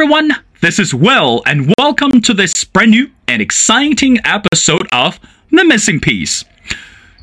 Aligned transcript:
everyone. 0.00 0.34
This 0.62 0.78
is 0.78 0.94
Will, 0.94 1.42
and 1.44 1.74
welcome 1.76 2.22
to 2.22 2.32
this 2.32 2.64
brand 2.64 2.92
new 2.92 3.10
and 3.28 3.42
exciting 3.42 4.18
episode 4.24 4.88
of 4.92 5.20
The 5.50 5.62
Missing 5.62 6.00
Piece. 6.00 6.42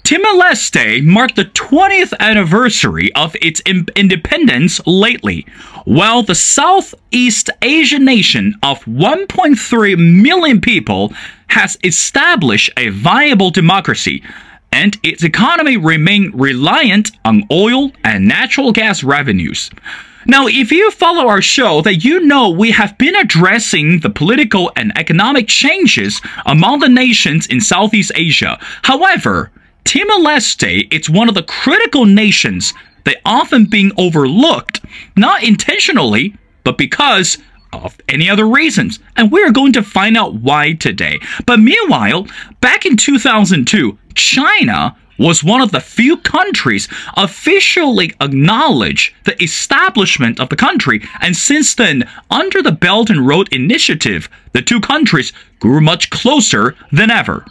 Timor 0.03 0.39
Leste 0.39 1.03
marked 1.03 1.37
the 1.37 1.45
20th 1.45 2.13
anniversary 2.19 3.11
of 3.15 3.35
its 3.41 3.61
independence 3.65 4.79
lately, 4.85 5.47
while 5.85 6.21
the 6.21 6.35
Southeast 6.35 7.49
Asian 7.63 8.05
nation 8.05 8.53
of 8.61 8.85
1.3 8.85 10.21
million 10.21 10.61
people 10.61 11.11
has 11.47 11.79
established 11.83 12.69
a 12.77 12.89
viable 12.89 13.49
democracy 13.49 14.21
and 14.71 14.99
its 15.01 15.23
economy 15.23 15.77
remained 15.77 16.39
reliant 16.39 17.09
on 17.25 17.43
oil 17.51 17.91
and 18.03 18.27
natural 18.27 18.71
gas 18.71 19.03
revenues. 19.03 19.71
Now, 20.25 20.47
if 20.47 20.71
you 20.71 20.91
follow 20.91 21.27
our 21.27 21.41
show, 21.41 21.81
that 21.81 22.03
you 22.03 22.19
know 22.19 22.49
we 22.49 22.71
have 22.71 22.97
been 22.97 23.15
addressing 23.15 23.99
the 23.99 24.09
political 24.09 24.71
and 24.75 24.97
economic 24.97 25.47
changes 25.47 26.21
among 26.45 26.79
the 26.79 26.89
nations 26.89 27.47
in 27.47 27.61
Southeast 27.61 28.11
Asia. 28.15 28.57
However, 28.83 29.51
Timor-Leste 29.85 30.93
is 30.93 31.09
one 31.09 31.29
of 31.29 31.35
the 31.35 31.43
critical 31.43 32.05
nations 32.05 32.73
that 33.05 33.21
often 33.25 33.65
being 33.65 33.91
overlooked, 33.97 34.81
not 35.15 35.43
intentionally, 35.43 36.35
but 36.65 36.77
because 36.77 37.37
of 37.71 37.95
any 38.09 38.29
other 38.29 38.47
reasons. 38.47 38.99
And 39.15 39.31
we're 39.31 39.51
going 39.51 39.73
to 39.73 39.83
find 39.83 40.17
out 40.17 40.35
why 40.35 40.73
today. 40.73 41.19
But 41.45 41.59
meanwhile, 41.59 42.27
back 42.59 42.85
in 42.85 42.97
2002, 42.97 43.97
China 44.13 44.95
was 45.17 45.43
one 45.43 45.61
of 45.61 45.71
the 45.71 45.79
few 45.79 46.17
countries 46.17 46.87
officially 47.15 48.13
acknowledge 48.21 49.13
the 49.25 49.41
establishment 49.41 50.39
of 50.39 50.49
the 50.49 50.55
country, 50.55 51.01
and 51.21 51.35
since 51.35 51.75
then, 51.75 52.07
under 52.29 52.61
the 52.61 52.71
Belt 52.71 53.09
and 53.09 53.27
Road 53.27 53.51
Initiative, 53.51 54.29
the 54.53 54.61
two 54.61 54.79
countries 54.79 55.33
grew 55.59 55.81
much 55.81 56.09
closer 56.09 56.75
than 56.91 57.09
ever. 57.09 57.45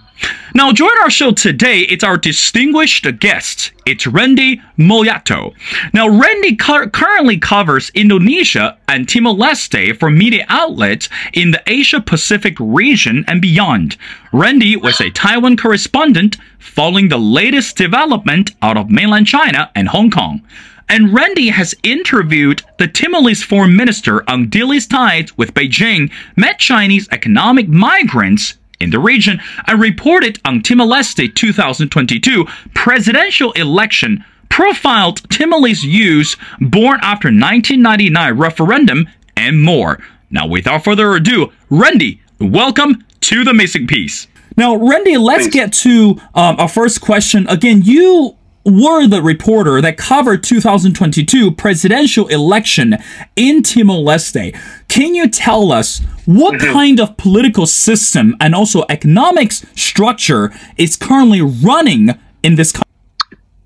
Now, 0.55 0.72
join 0.72 0.91
our 1.03 1.11
show 1.11 1.33
today. 1.33 1.81
It's 1.81 2.03
our 2.03 2.17
distinguished 2.17 3.06
guest. 3.19 3.72
It's 3.84 4.06
Randy 4.06 4.61
Mulyanto. 4.78 5.55
Now, 5.92 6.08
Randy 6.08 6.56
cu- 6.56 6.89
currently 6.89 7.39
covers 7.39 7.91
Indonesia 7.95 8.78
and 8.89 9.06
Timor 9.06 9.34
Leste 9.34 9.98
for 9.98 10.11
media 10.11 10.47
outlets 10.48 11.08
in 11.34 11.50
the 11.50 11.62
Asia 11.67 12.00
Pacific 12.00 12.56
region 12.58 13.25
and 13.28 13.42
beyond. 13.42 13.97
Randy 14.33 14.77
was 14.77 15.00
a 15.00 15.11
Taiwan 15.11 15.56
correspondent 15.56 16.39
following 16.58 17.08
the 17.08 17.19
latest 17.19 17.77
development 17.77 18.53
out 18.62 18.77
of 18.77 18.91
mainland 18.91 19.27
China 19.27 19.70
and 19.75 19.89
Hong 19.89 20.11
Kong. 20.11 20.42
And 20.89 21.12
Randy 21.12 21.48
has 21.48 21.75
interviewed 21.83 22.62
the 22.78 22.86
Timorese 22.86 23.42
foreign 23.42 23.77
minister 23.77 24.28
on 24.30 24.48
Dili's 24.48 24.86
ties 24.86 25.36
with 25.36 25.53
Beijing, 25.53 26.12
met 26.36 26.61
Chinese 26.61 27.08
economic 27.11 27.69
migrants 27.69 28.55
in 28.80 28.91
the 28.91 28.98
region 28.98 29.41
and 29.66 29.80
reported 29.80 30.41
on 30.44 30.62
Timor-Leste 30.62 31.34
2022 31.34 32.46
presidential 32.74 33.52
election 33.52 34.24
profiled 34.48 35.28
Timorese 35.30 35.84
youth 35.84 36.36
born 36.60 37.00
after 37.02 37.28
1999 37.28 38.38
referendum 38.38 39.08
and 39.36 39.62
more. 39.62 39.98
Now, 40.30 40.46
without 40.46 40.84
further 40.84 41.14
ado, 41.14 41.52
Randy, 41.70 42.22
welcome 42.41 43.05
to 43.22 43.44
the 43.44 43.55
Missing 43.55 43.86
Piece. 43.86 44.28
Now, 44.56 44.77
Randy, 44.77 45.16
let's 45.16 45.44
Thanks. 45.44 45.55
get 45.55 45.72
to 45.84 46.20
um, 46.34 46.58
our 46.58 46.68
first 46.68 47.00
question. 47.00 47.46
Again, 47.48 47.83
you 47.83 48.36
were 48.67 49.06
the 49.06 49.22
reporter 49.22 49.80
that 49.80 49.96
covered 49.96 50.42
2022 50.42 51.52
presidential 51.52 52.27
election 52.29 52.96
in 53.36 53.63
Timor-Leste. 53.63 54.58
Can 54.89 55.14
you 55.14 55.29
tell 55.29 55.70
us 55.70 56.01
what 56.27 56.58
kind 56.58 56.98
of 56.98 57.17
political 57.17 57.67
system 57.67 58.36
and 58.40 58.55
also 58.55 58.85
economics 58.89 59.64
structure 59.77 60.52
is 60.77 60.96
currently 60.96 61.40
running 61.40 62.11
in 62.42 62.57
this 62.57 62.73
country? 62.73 62.83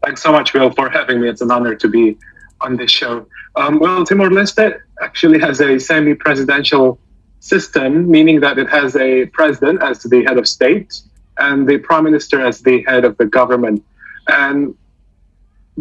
Thanks 0.04 0.22
so 0.22 0.32
much, 0.32 0.52
Will, 0.52 0.70
for 0.70 0.90
having 0.90 1.20
me. 1.20 1.28
It's 1.28 1.40
an 1.40 1.50
honor 1.50 1.74
to 1.74 1.88
be 1.88 2.18
on 2.60 2.76
this 2.76 2.90
show. 2.90 3.26
Um, 3.56 3.78
well, 3.78 4.04
Timor-Leste 4.04 4.80
actually 5.00 5.40
has 5.40 5.60
a 5.60 5.78
semi-presidential 5.78 6.98
system, 7.40 8.10
meaning 8.10 8.40
that 8.40 8.58
it 8.58 8.68
has 8.68 8.96
a 8.96 9.26
president 9.26 9.82
as 9.82 10.02
the 10.02 10.22
head 10.24 10.36
of 10.36 10.46
state 10.46 11.00
and 11.38 11.66
the 11.66 11.78
prime 11.78 12.04
minister 12.04 12.40
as 12.40 12.60
the 12.60 12.82
head 12.82 13.04
of 13.04 13.16
the 13.16 13.24
government. 13.24 13.82
And 14.28 14.74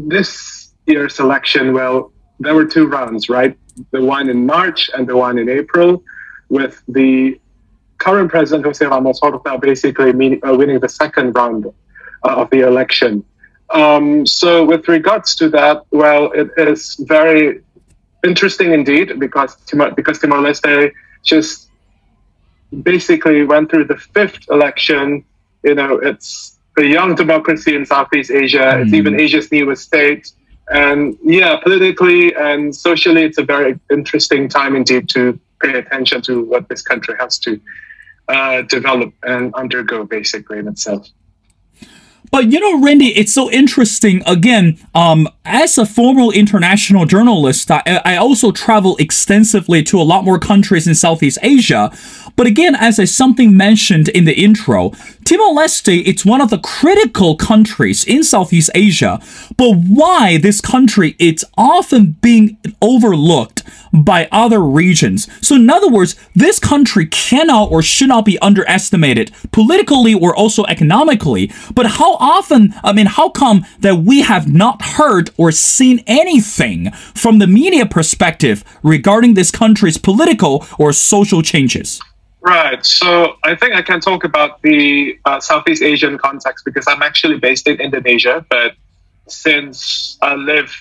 this 0.08 0.74
year's 0.86 1.20
election, 1.20 1.74
well, 1.74 2.12
there 2.40 2.56
were 2.56 2.66
two 2.66 2.88
rounds, 2.88 3.30
right? 3.30 3.58
The 3.92 4.02
one 4.02 4.30
in 4.30 4.46
March 4.46 4.90
and 4.94 5.08
the 5.08 5.16
one 5.16 5.38
in 5.38 5.50
April, 5.50 6.04
with 6.50 6.82
the 6.88 7.40
current 7.98 8.32
president 8.32 8.66
Jose 8.66 8.86
Ramos 8.86 9.20
Horta 9.20 9.58
basically 9.60 10.42
uh, 10.42 10.56
winning 10.56 10.80
the 10.80 10.90
second 10.90 11.34
round 11.34 11.66
uh, 11.66 11.72
of 12.42 12.50
the 12.50 12.62
election. 12.62 13.24
Um, 13.70 14.26
so, 14.26 14.66
with 14.66 14.88
regards 14.88 15.36
to 15.36 15.50
that, 15.50 15.84
well, 15.92 16.31
it 16.31 16.50
is 16.58 16.96
very 17.08 17.62
interesting 18.24 18.74
indeed 18.74 19.20
because 19.20 19.56
Timor, 19.68 19.92
because 19.92 20.20
Timor 20.20 20.38
Leste 20.38 20.92
just 21.24 21.70
basically 22.84 23.44
went 23.44 23.70
through 23.70 23.86
the 23.86 23.98
fifth 23.98 24.50
election. 24.50 25.24
You 25.64 25.76
know, 25.76 26.00
it's 26.00 26.59
a 26.80 26.88
young 26.88 27.16
democracy 27.16 27.76
in 27.76 27.86
Southeast 27.86 28.32
Asia. 28.32 28.58
Mm. 28.58 28.86
It's 28.86 28.94
even 28.94 29.20
Asia's 29.20 29.52
newest 29.52 29.84
state. 29.84 30.32
And 30.70 31.18
yeah, 31.24 31.58
politically 31.58 32.36
and 32.36 32.76
socially, 32.76 33.24
it's 33.24 33.38
a 33.38 33.44
very 33.44 33.80
interesting 33.92 34.48
time 34.48 34.76
indeed 34.76 35.10
to 35.10 35.40
pay 35.62 35.78
attention 35.78 36.22
to 36.24 36.44
what 36.46 36.70
this 36.70 36.82
country 36.82 37.16
has 37.20 37.40
to 37.40 37.60
uh, 38.28 38.62
develop 38.64 39.14
and 39.24 39.54
undergo, 39.56 40.06
basically, 40.06 40.60
in 40.60 40.68
itself. 40.68 41.08
But 42.32 42.52
you 42.52 42.60
know, 42.60 42.84
Randy, 42.84 43.08
it's 43.18 43.34
so 43.34 43.50
interesting. 43.50 44.22
Again, 44.28 44.78
um, 44.94 45.28
as 45.46 45.78
a 45.78 45.86
former 45.86 46.32
international 46.32 47.06
journalist, 47.06 47.72
I, 47.72 47.82
I 48.06 48.18
also 48.18 48.52
travel 48.52 48.96
extensively 48.98 49.82
to 49.84 50.00
a 50.00 50.04
lot 50.04 50.24
more 50.26 50.38
countries 50.38 50.88
in 50.88 50.94
Southeast 50.94 51.40
Asia. 51.42 51.92
But 52.40 52.48
again, 52.48 52.74
as 52.74 53.02
I 53.02 53.04
something 53.04 53.58
mentioned 53.58 54.08
in 54.08 54.24
the 54.24 54.32
intro, 54.32 54.92
Timor 55.26 55.54
Leste 55.54 56.02
it's 56.06 56.26
one 56.26 56.40
of 56.40 56.50
the 56.50 56.60
critical 56.60 57.36
countries 57.36 58.06
in 58.06 58.24
Southeast 58.24 58.70
Asia. 58.74 59.20
But 59.58 59.76
why 59.76 60.38
this 60.38 60.62
country 60.62 61.18
it's 61.20 61.44
often 61.58 62.16
being 62.22 62.58
overlooked 62.82 63.64
by 63.92 64.30
other 64.32 64.62
regions. 64.62 65.28
So 65.46 65.56
in 65.56 65.70
other 65.70 65.90
words, 65.90 66.16
this 66.34 66.60
country 66.60 67.08
cannot 67.08 67.74
or 67.74 67.82
should 67.82 68.08
not 68.08 68.24
be 68.24 68.40
underestimated 68.40 69.34
politically 69.52 70.14
or 70.14 70.34
also 70.34 70.64
economically. 70.64 71.52
But 71.76 71.88
how 71.88 72.14
often, 72.22 72.74
I 72.86 72.94
mean, 72.94 73.08
how 73.08 73.28
come 73.32 73.66
that 73.82 73.98
we 73.98 74.22
have 74.22 74.48
not 74.48 74.82
heard 74.82 75.30
or 75.36 75.52
seen 75.52 76.06
anything 76.08 76.92
from 76.92 77.40
the 77.40 77.48
media 77.48 77.86
perspective 77.86 78.64
regarding 78.82 79.34
this 79.34 79.52
country's 79.52 79.98
political 79.98 80.66
or 80.78 80.94
social 80.94 81.42
changes? 81.42 82.00
Right. 82.42 82.86
So 82.86 83.36
I 83.44 83.56
think 83.56 83.76
I 83.76 83.82
can 83.82 84.00
talk 84.00 84.24
about 84.24 84.62
the 84.62 85.20
uh, 85.26 85.40
Southeast 85.40 85.84
Asian 85.84 86.18
context 86.18 86.64
because 86.64 86.86
I'm 86.88 87.02
actually 87.02 87.38
based 87.38 87.68
in 87.68 87.80
Indonesia, 87.82 88.46
but 88.50 88.76
since 89.28 90.18
I 90.22 90.36
live 90.36 90.74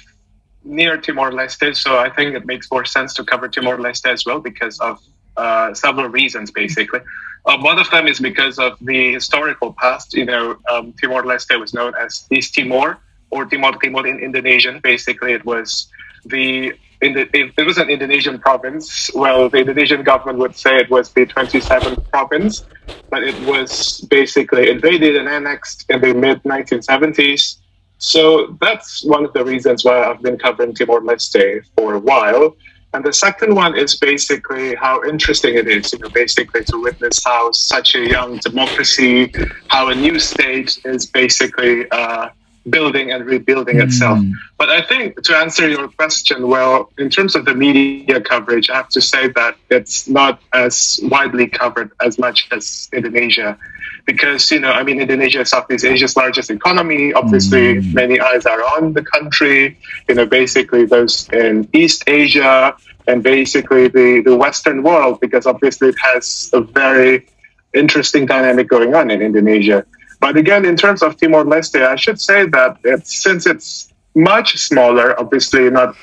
near 0.64 0.96
Timor 0.96 1.32
Leste, 1.32 1.74
so 1.74 1.98
I 1.98 2.10
think 2.10 2.34
it 2.34 2.46
makes 2.46 2.70
more 2.70 2.84
sense 2.84 3.12
to 3.14 3.24
cover 3.24 3.48
Timor 3.48 3.78
Leste 3.78 4.06
as 4.06 4.24
well 4.24 4.40
because 4.40 4.78
of 4.78 5.00
uh, 5.36 5.74
several 5.74 6.08
reasons, 6.08 6.50
basically. 6.50 7.00
Um, 7.46 7.62
one 7.62 7.78
of 7.78 7.90
them 7.90 8.06
is 8.06 8.20
because 8.20 8.58
of 8.58 8.76
the 8.80 9.12
historical 9.14 9.72
past. 9.72 10.14
You 10.14 10.26
know, 10.26 10.58
um, 10.70 10.92
Timor 11.00 11.22
Leste 11.22 11.58
was 11.58 11.74
known 11.74 11.94
as 11.94 12.26
East 12.30 12.54
Timor 12.54 12.98
or 13.30 13.46
Timor 13.46 13.72
Timur 13.82 14.06
in 14.06 14.18
Indonesian. 14.20 14.80
Basically, 14.80 15.32
it 15.32 15.44
was 15.44 15.88
the 16.24 16.74
in 17.00 17.14
the, 17.14 17.22
it, 17.36 17.52
it, 17.56 17.66
was 17.66 17.78
an 17.78 17.90
Indonesian 17.90 18.38
province. 18.38 19.10
Well, 19.14 19.48
the 19.48 19.58
Indonesian 19.58 20.02
government 20.02 20.38
would 20.38 20.56
say 20.56 20.78
it 20.78 20.90
was 20.90 21.12
the 21.12 21.26
27th 21.26 22.08
province, 22.10 22.64
but 23.10 23.22
it 23.22 23.38
was 23.46 24.00
basically 24.10 24.68
invaded 24.68 25.16
and 25.16 25.28
annexed 25.28 25.84
in 25.88 26.00
the 26.00 26.12
mid 26.14 26.42
1970s. 26.42 27.58
So 27.98 28.56
that's 28.60 29.04
one 29.04 29.24
of 29.24 29.32
the 29.32 29.44
reasons 29.44 29.84
why 29.84 30.04
I've 30.04 30.22
been 30.22 30.38
covering 30.38 30.74
Timor 30.74 31.00
Leste 31.00 31.64
for 31.76 31.94
a 31.94 31.98
while. 31.98 32.56
And 32.94 33.04
the 33.04 33.12
second 33.12 33.54
one 33.54 33.76
is 33.76 33.96
basically 33.96 34.74
how 34.74 35.04
interesting 35.04 35.56
it 35.56 35.68
is, 35.68 35.92
you 35.92 35.98
know, 35.98 36.08
basically 36.08 36.64
to 36.64 36.82
witness 36.82 37.22
how 37.22 37.52
such 37.52 37.94
a 37.94 38.08
young 38.08 38.38
democracy, 38.38 39.32
how 39.68 39.88
a 39.88 39.94
new 39.94 40.18
state 40.18 40.78
is 40.84 41.06
basically 41.06 41.88
uh, 41.90 42.30
building 42.70 43.10
and 43.10 43.24
rebuilding 43.24 43.76
mm. 43.76 43.84
itself. 43.84 44.18
But 44.56 44.70
I 44.70 44.82
think 44.82 45.22
to 45.22 45.36
answer 45.36 45.68
your 45.68 45.88
question, 45.88 46.48
well, 46.48 46.90
in 46.98 47.10
terms 47.10 47.34
of 47.34 47.44
the 47.44 47.54
media 47.54 48.20
coverage, 48.20 48.70
I 48.70 48.76
have 48.76 48.88
to 48.90 49.00
say 49.00 49.28
that 49.28 49.56
it's 49.70 50.08
not 50.08 50.40
as 50.52 51.00
widely 51.02 51.48
covered 51.48 51.92
as 52.00 52.18
much 52.18 52.48
as 52.50 52.88
Indonesia. 52.92 53.58
Because, 54.06 54.50
you 54.50 54.60
know, 54.60 54.72
I 54.72 54.82
mean, 54.84 55.00
Indonesia 55.00 55.40
is 55.40 55.50
Southeast 55.50 55.84
Asia's 55.84 56.16
largest 56.16 56.50
economy. 56.50 57.12
Obviously, 57.12 57.76
mm. 57.76 57.92
many 57.92 58.18
eyes 58.18 58.46
are 58.46 58.62
on 58.76 58.94
the 58.94 59.02
country. 59.02 59.76
You 60.08 60.14
know, 60.14 60.24
basically 60.24 60.86
those 60.86 61.28
in 61.28 61.68
East 61.74 62.04
Asia, 62.06 62.74
and 63.06 63.22
basically 63.22 63.88
the, 63.88 64.22
the 64.24 64.36
Western 64.36 64.82
world, 64.82 65.20
because 65.20 65.46
obviously 65.46 65.88
it 65.88 65.98
has 65.98 66.50
a 66.52 66.60
very 66.60 67.26
interesting 67.74 68.26
dynamic 68.26 68.68
going 68.68 68.94
on 68.94 69.10
in 69.10 69.20
Indonesia. 69.20 69.84
But 70.28 70.36
again, 70.36 70.66
in 70.66 70.76
terms 70.76 71.02
of 71.02 71.16
Timor 71.16 71.44
Leste, 71.44 71.80
I 71.86 71.96
should 71.96 72.20
say 72.20 72.44
that 72.48 72.76
it's, 72.84 73.22
since 73.22 73.46
it's 73.46 73.94
much 74.14 74.58
smaller, 74.58 75.18
obviously 75.18 75.70
not 75.70 75.96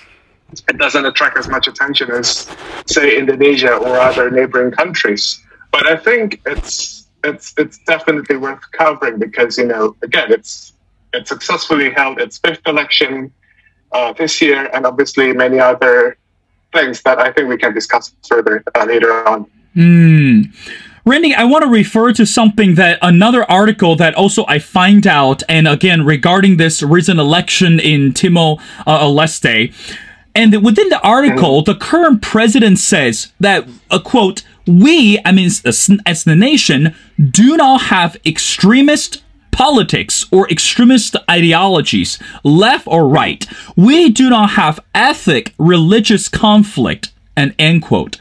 it 0.68 0.80
doesn't 0.80 1.06
attract 1.06 1.38
as 1.38 1.48
much 1.48 1.68
attention 1.68 2.10
as 2.10 2.50
say 2.88 3.20
Indonesia 3.20 3.76
or 3.76 4.00
other 4.00 4.32
neighboring 4.32 4.72
countries. 4.72 5.46
But 5.72 5.86
I 5.86 5.96
think 5.96 6.42
it's 6.48 7.06
it's 7.24 7.54
it's 7.60 7.78
definitely 7.86 8.38
worth 8.38 8.64
covering 8.72 9.20
because 9.20 9.60
you 9.60 9.68
know 9.68 9.96
again 10.02 10.32
it's 10.32 10.74
it 11.14 11.28
successfully 11.28 11.92
held 11.92 12.20
its 12.20 12.40
fifth 12.40 12.66
election 12.66 13.32
uh, 13.92 14.12
this 14.14 14.42
year 14.42 14.72
and 14.74 14.88
obviously 14.88 15.34
many 15.34 15.60
other 15.60 16.18
things 16.74 17.04
that 17.04 17.20
I 17.20 17.32
think 17.32 17.48
we 17.48 17.58
can 17.58 17.76
discuss 17.76 18.12
further 18.28 18.64
uh, 18.74 18.86
later 18.86 19.28
on. 19.28 19.46
Mm. 19.76 20.52
Randy, 21.08 21.36
I 21.36 21.44
want 21.44 21.64
to 21.64 21.70
refer 21.70 22.14
to 22.14 22.26
something 22.26 22.74
that 22.76 22.98
another 23.00 23.50
article 23.50 23.96
that 23.98 24.16
also 24.16 24.44
I 24.48 24.58
find 24.58 25.06
out, 25.06 25.44
and 25.48 25.68
again 25.68 26.04
regarding 26.04 26.58
this 26.58 26.82
recent 26.82 27.20
election 27.20 27.80
in 27.80 28.12
Timor 28.12 28.58
uh, 28.88 29.06
Leste. 29.06 29.72
And 30.34 30.66
within 30.66 30.90
the 30.90 31.00
article, 31.02 31.62
the 31.62 31.76
current 31.76 32.24
president 32.24 32.80
says 32.80 33.32
that, 33.40 33.68
a 33.92 34.00
quote, 34.00 34.42
we, 34.66 35.20
I 35.24 35.32
mean, 35.32 35.46
as, 35.46 35.92
as 36.08 36.24
the 36.24 36.36
nation, 36.36 36.96
do 37.20 37.56
not 37.56 37.84
have 37.84 38.18
extremist 38.26 39.24
politics 39.52 40.26
or 40.32 40.50
extremist 40.50 41.16
ideologies, 41.30 42.18
left 42.44 42.88
or 42.88 43.08
right. 43.08 43.46
We 43.76 44.10
do 44.10 44.32
not 44.32 44.52
have 44.52 44.80
ethnic 44.96 45.54
religious 45.60 46.28
conflict, 46.28 47.14
and 47.38 47.54
end 47.60 47.84
quote. 47.84 48.18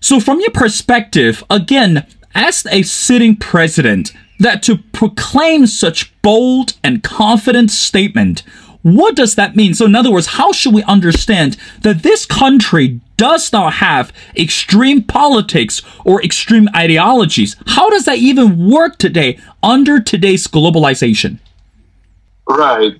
So, 0.00 0.18
from 0.18 0.40
your 0.40 0.50
perspective, 0.50 1.44
again, 1.50 2.06
as 2.34 2.66
a 2.70 2.82
sitting 2.82 3.36
president, 3.36 4.12
that 4.38 4.62
to 4.64 4.78
proclaim 4.78 5.66
such 5.66 6.10
bold 6.22 6.72
and 6.82 7.02
confident 7.02 7.70
statement, 7.70 8.42
what 8.82 9.14
does 9.14 9.34
that 9.34 9.56
mean? 9.56 9.74
So, 9.74 9.84
in 9.84 9.94
other 9.94 10.10
words, 10.10 10.26
how 10.26 10.52
should 10.52 10.72
we 10.72 10.82
understand 10.84 11.58
that 11.82 12.02
this 12.02 12.24
country 12.24 13.00
does 13.18 13.52
not 13.52 13.74
have 13.74 14.10
extreme 14.34 15.02
politics 15.02 15.82
or 16.06 16.24
extreme 16.24 16.68
ideologies? 16.74 17.56
How 17.66 17.90
does 17.90 18.06
that 18.06 18.16
even 18.18 18.70
work 18.70 18.96
today 18.96 19.38
under 19.62 20.00
today's 20.00 20.46
globalization? 20.46 21.38
Right. 22.48 22.98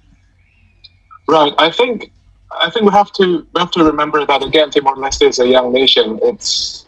Right. 1.27 1.55
I 1.57 1.71
think 1.71 2.13
I 2.61 2.69
think 2.69 2.85
we 2.85 2.93
have 2.93 3.13
to 3.13 3.47
we 3.55 3.61
have 3.61 3.71
to 3.71 3.85
remember 3.85 4.27
that 4.27 4.43
again 4.43 4.71
Timor 4.71 4.97
Leste 4.97 5.29
is 5.29 5.39
a 5.39 5.49
young 5.49 5.73
nation. 5.73 6.19
It's 6.23 6.85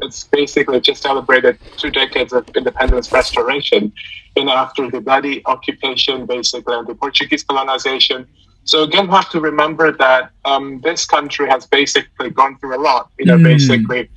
it's 0.00 0.24
basically 0.24 0.80
just 0.80 1.02
celebrated 1.02 1.58
two 1.76 1.90
decades 1.90 2.32
of 2.32 2.48
independence 2.56 3.10
restoration, 3.12 3.92
you 4.36 4.44
know, 4.44 4.52
after 4.52 4.90
the 4.90 5.00
bloody 5.00 5.42
occupation, 5.46 6.26
basically, 6.26 6.74
and 6.74 6.86
the 6.86 6.94
Portuguese 6.94 7.42
colonization. 7.44 8.26
So 8.64 8.82
again, 8.82 9.06
we 9.06 9.14
have 9.14 9.30
to 9.30 9.40
remember 9.40 9.92
that 9.92 10.30
um, 10.44 10.80
this 10.82 11.06
country 11.06 11.48
has 11.48 11.66
basically 11.66 12.30
gone 12.30 12.58
through 12.58 12.76
a 12.76 12.82
lot. 12.82 13.10
You 13.18 13.26
know, 13.26 13.38
mm. 13.38 13.44
basically 13.44 14.10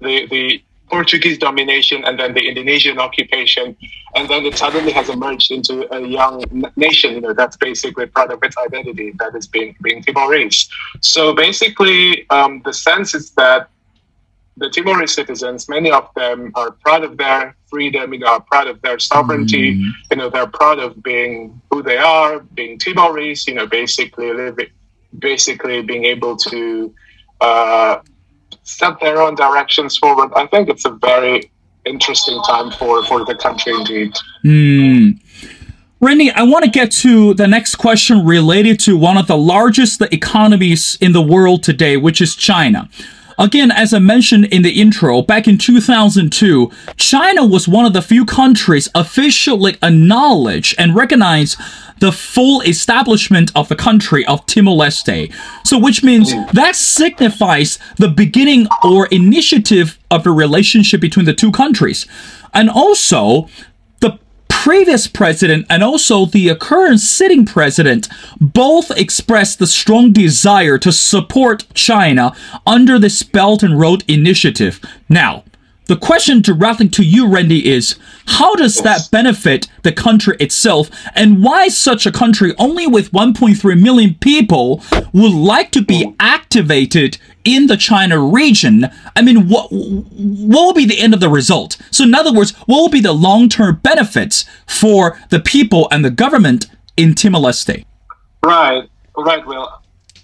the 0.00 0.26
the 0.26 0.62
Portuguese 0.90 1.36
domination 1.36 2.04
and 2.04 2.18
then 2.18 2.32
the 2.32 2.48
Indonesian 2.48 2.98
occupation, 2.98 3.76
and 4.14 4.28
then 4.28 4.46
it 4.46 4.56
suddenly 4.56 4.92
has 4.92 5.10
emerged 5.10 5.50
into 5.50 5.92
a 5.94 6.00
young 6.00 6.42
nation. 6.76 7.14
You 7.14 7.20
know, 7.20 7.34
that's 7.34 7.56
basically 7.56 8.06
part 8.06 8.30
of 8.30 8.42
its 8.42 8.56
identity 8.56 9.12
that 9.18 9.34
is 9.34 9.46
being 9.46 9.76
being 9.82 10.02
Timorese. 10.02 10.68
So 11.00 11.34
basically, 11.34 12.28
um, 12.30 12.62
the 12.64 12.72
sense 12.72 13.14
is 13.14 13.30
that 13.32 13.68
the 14.58 14.68
Timorese 14.70 15.14
citizens, 15.14 15.68
many 15.68 15.90
of 15.90 16.08
them 16.14 16.52
are 16.54 16.72
proud 16.72 17.04
of 17.04 17.16
their 17.16 17.56
freedom, 17.66 18.12
you 18.12 18.20
know, 18.20 18.28
are 18.28 18.40
proud 18.40 18.66
of 18.66 18.80
their 18.82 18.98
sovereignty, 18.98 19.76
mm. 19.76 19.90
you 20.10 20.16
know, 20.16 20.28
they're 20.30 20.46
proud 20.46 20.78
of 20.78 21.02
being 21.02 21.60
who 21.70 21.82
they 21.82 21.98
are, 21.98 22.40
being 22.40 22.78
Timorese, 22.78 23.46
you 23.46 23.54
know, 23.54 23.66
basically 23.66 24.32
living, 24.32 24.68
basically 25.18 25.82
being 25.82 26.04
able 26.04 26.36
to 26.36 26.94
uh, 27.40 28.00
set 28.62 28.98
their 29.00 29.22
own 29.22 29.34
directions 29.34 29.96
forward. 29.96 30.32
I 30.34 30.46
think 30.46 30.68
it's 30.68 30.84
a 30.84 30.90
very 30.90 31.50
interesting 31.84 32.40
time 32.46 32.70
for, 32.72 33.04
for 33.04 33.24
the 33.24 33.34
country 33.34 33.72
indeed. 33.74 34.12
Mm. 34.44 35.20
Randy, 36.00 36.30
I 36.30 36.42
want 36.42 36.64
to 36.64 36.70
get 36.70 36.92
to 36.92 37.34
the 37.34 37.48
next 37.48 37.74
question 37.74 38.24
related 38.24 38.78
to 38.80 38.96
one 38.96 39.16
of 39.16 39.26
the 39.26 39.36
largest 39.36 40.00
economies 40.12 40.96
in 41.00 41.12
the 41.12 41.22
world 41.22 41.64
today, 41.64 41.96
which 41.96 42.20
is 42.20 42.36
China. 42.36 42.88
Again, 43.38 43.70
as 43.70 43.94
I 43.94 44.00
mentioned 44.00 44.46
in 44.46 44.62
the 44.62 44.80
intro, 44.80 45.22
back 45.22 45.46
in 45.46 45.58
2002, 45.58 46.72
China 46.96 47.46
was 47.46 47.68
one 47.68 47.86
of 47.86 47.92
the 47.92 48.02
few 48.02 48.24
countries 48.24 48.88
officially 48.96 49.76
acknowledge 49.80 50.74
and 50.76 50.96
recognize 50.96 51.56
the 52.00 52.10
full 52.10 52.62
establishment 52.62 53.52
of 53.54 53.68
the 53.68 53.76
country 53.76 54.26
of 54.26 54.44
Timor-Leste. 54.46 55.32
So 55.64 55.78
which 55.78 56.02
means 56.02 56.32
that 56.52 56.74
signifies 56.74 57.78
the 57.96 58.08
beginning 58.08 58.66
or 58.82 59.06
initiative 59.06 59.98
of 60.10 60.24
the 60.24 60.32
relationship 60.32 61.00
between 61.00 61.26
the 61.26 61.34
two 61.34 61.52
countries. 61.52 62.06
And 62.52 62.68
also, 62.68 63.48
previous 64.68 65.06
president 65.06 65.64
and 65.70 65.82
also 65.82 66.26
the 66.26 66.54
current 66.56 67.00
sitting 67.00 67.46
president 67.46 68.06
both 68.38 68.90
expressed 68.98 69.58
the 69.58 69.66
strong 69.66 70.12
desire 70.12 70.76
to 70.76 70.92
support 70.92 71.64
China 71.72 72.36
under 72.66 72.98
this 72.98 73.22
Belt 73.22 73.62
and 73.62 73.80
Road 73.80 74.04
Initiative. 74.08 74.78
Now, 75.08 75.44
the 75.86 75.96
question 75.96 76.42
directly 76.42 76.90
to 76.90 77.02
you, 77.02 77.26
Randy, 77.26 77.66
is 77.66 77.98
how 78.26 78.54
does 78.56 78.82
that 78.82 79.08
benefit 79.10 79.68
the 79.84 79.92
country 79.92 80.36
itself, 80.38 80.90
and 81.14 81.42
why 81.42 81.68
such 81.68 82.04
a 82.04 82.12
country 82.12 82.52
only 82.58 82.86
with 82.86 83.10
1.3 83.10 83.80
million 83.80 84.16
people 84.16 84.82
would 85.14 85.32
like 85.32 85.70
to 85.70 85.80
be 85.80 86.14
activated 86.20 87.16
in 87.44 87.66
the 87.66 87.76
China 87.76 88.18
region? 88.18 88.86
I 89.16 89.22
mean, 89.22 89.48
what 89.48 89.70
what 89.70 90.66
will 90.66 90.74
be 90.74 90.86
the 90.86 91.00
end 91.00 91.14
of 91.14 91.20
the 91.20 91.28
result? 91.28 91.76
So, 91.90 92.04
in 92.04 92.14
other 92.14 92.32
words, 92.32 92.52
what 92.66 92.80
will 92.80 92.88
be 92.88 93.00
the 93.00 93.12
long 93.12 93.48
term 93.48 93.80
benefits 93.82 94.44
for 94.66 95.18
the 95.30 95.40
people 95.40 95.88
and 95.90 96.04
the 96.04 96.10
government 96.10 96.66
in 96.96 97.14
Timor 97.14 97.40
Leste? 97.40 97.84
Right, 98.44 98.88
right, 99.16 99.46
Will 99.46 99.68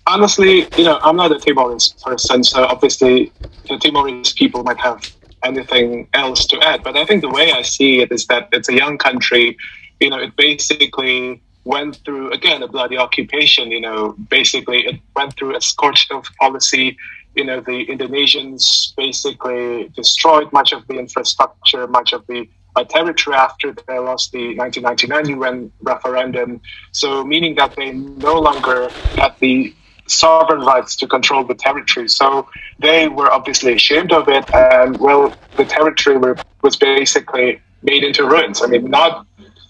honestly, 0.06 0.66
you 0.76 0.84
know, 0.84 0.98
I'm 1.02 1.16
not 1.16 1.32
a 1.32 1.38
Timorese 1.38 1.94
person, 2.02 2.44
so 2.44 2.64
obviously 2.64 3.32
the 3.68 3.78
Timorese 3.78 4.32
people 4.32 4.62
might 4.62 4.78
have 4.78 5.10
anything 5.42 6.08
else 6.14 6.46
to 6.46 6.60
add. 6.60 6.82
But 6.82 6.96
I 6.96 7.04
think 7.04 7.22
the 7.22 7.30
way 7.30 7.52
I 7.52 7.62
see 7.62 8.00
it 8.00 8.12
is 8.12 8.26
that 8.26 8.48
it's 8.52 8.68
a 8.68 8.74
young 8.74 8.98
country. 8.98 9.56
You 10.00 10.10
know, 10.10 10.18
it 10.18 10.36
basically 10.36 11.42
went 11.64 11.96
through 12.04 12.32
again 12.32 12.62
a 12.62 12.68
bloody 12.68 12.96
occupation. 12.96 13.70
You 13.70 13.80
know, 13.80 14.14
basically 14.28 14.86
it 14.86 15.00
went 15.16 15.36
through 15.36 15.56
a 15.56 15.60
scorched 15.60 16.10
earth 16.12 16.28
policy. 16.40 16.96
You 17.34 17.44
know, 17.44 17.60
the 17.60 17.86
Indonesians 17.86 18.94
basically 18.96 19.88
destroyed 19.96 20.52
much 20.52 20.72
of 20.72 20.86
the 20.86 20.98
infrastructure, 20.98 21.86
much 21.88 22.12
of 22.12 22.24
the 22.28 22.48
uh, 22.76 22.84
territory 22.84 23.36
after 23.36 23.72
they 23.72 23.98
lost 23.98 24.32
the 24.32 24.56
1999 24.56 25.38
UN 25.38 25.72
referendum. 25.82 26.60
So, 26.92 27.24
meaning 27.24 27.54
that 27.56 27.74
they 27.76 27.92
no 27.92 28.38
longer 28.38 28.88
had 29.16 29.34
the 29.40 29.74
sovereign 30.06 30.60
rights 30.60 30.96
to 30.96 31.06
control 31.06 31.44
the 31.44 31.54
territory. 31.54 32.08
So 32.08 32.48
they 32.78 33.08
were 33.08 33.30
obviously 33.30 33.74
ashamed 33.74 34.12
of 34.12 34.28
it, 34.28 34.52
and 34.54 34.96
well, 34.98 35.34
the 35.56 35.64
territory 35.64 36.18
were, 36.18 36.36
was 36.62 36.76
basically 36.76 37.60
made 37.82 38.04
into 38.04 38.24
ruins. 38.24 38.62
I 38.62 38.66
mean, 38.66 38.90
not 38.90 39.26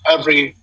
every 0.08 0.56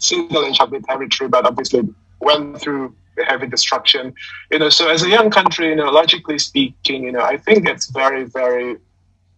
single 0.00 0.44
of 0.44 0.70
the 0.70 0.80
territory, 0.80 1.28
but 1.28 1.46
obviously 1.46 1.88
went 2.20 2.60
through 2.60 2.94
heavy 3.26 3.46
destruction. 3.46 4.14
You 4.50 4.58
know, 4.58 4.68
so 4.68 4.88
as 4.88 5.02
a 5.02 5.08
young 5.08 5.30
country, 5.30 5.68
you 5.68 5.76
know, 5.76 5.90
logically 5.90 6.38
speaking, 6.38 7.04
you 7.04 7.12
know, 7.12 7.22
I 7.22 7.36
think 7.36 7.68
it's 7.68 7.90
very, 7.90 8.24
very 8.24 8.76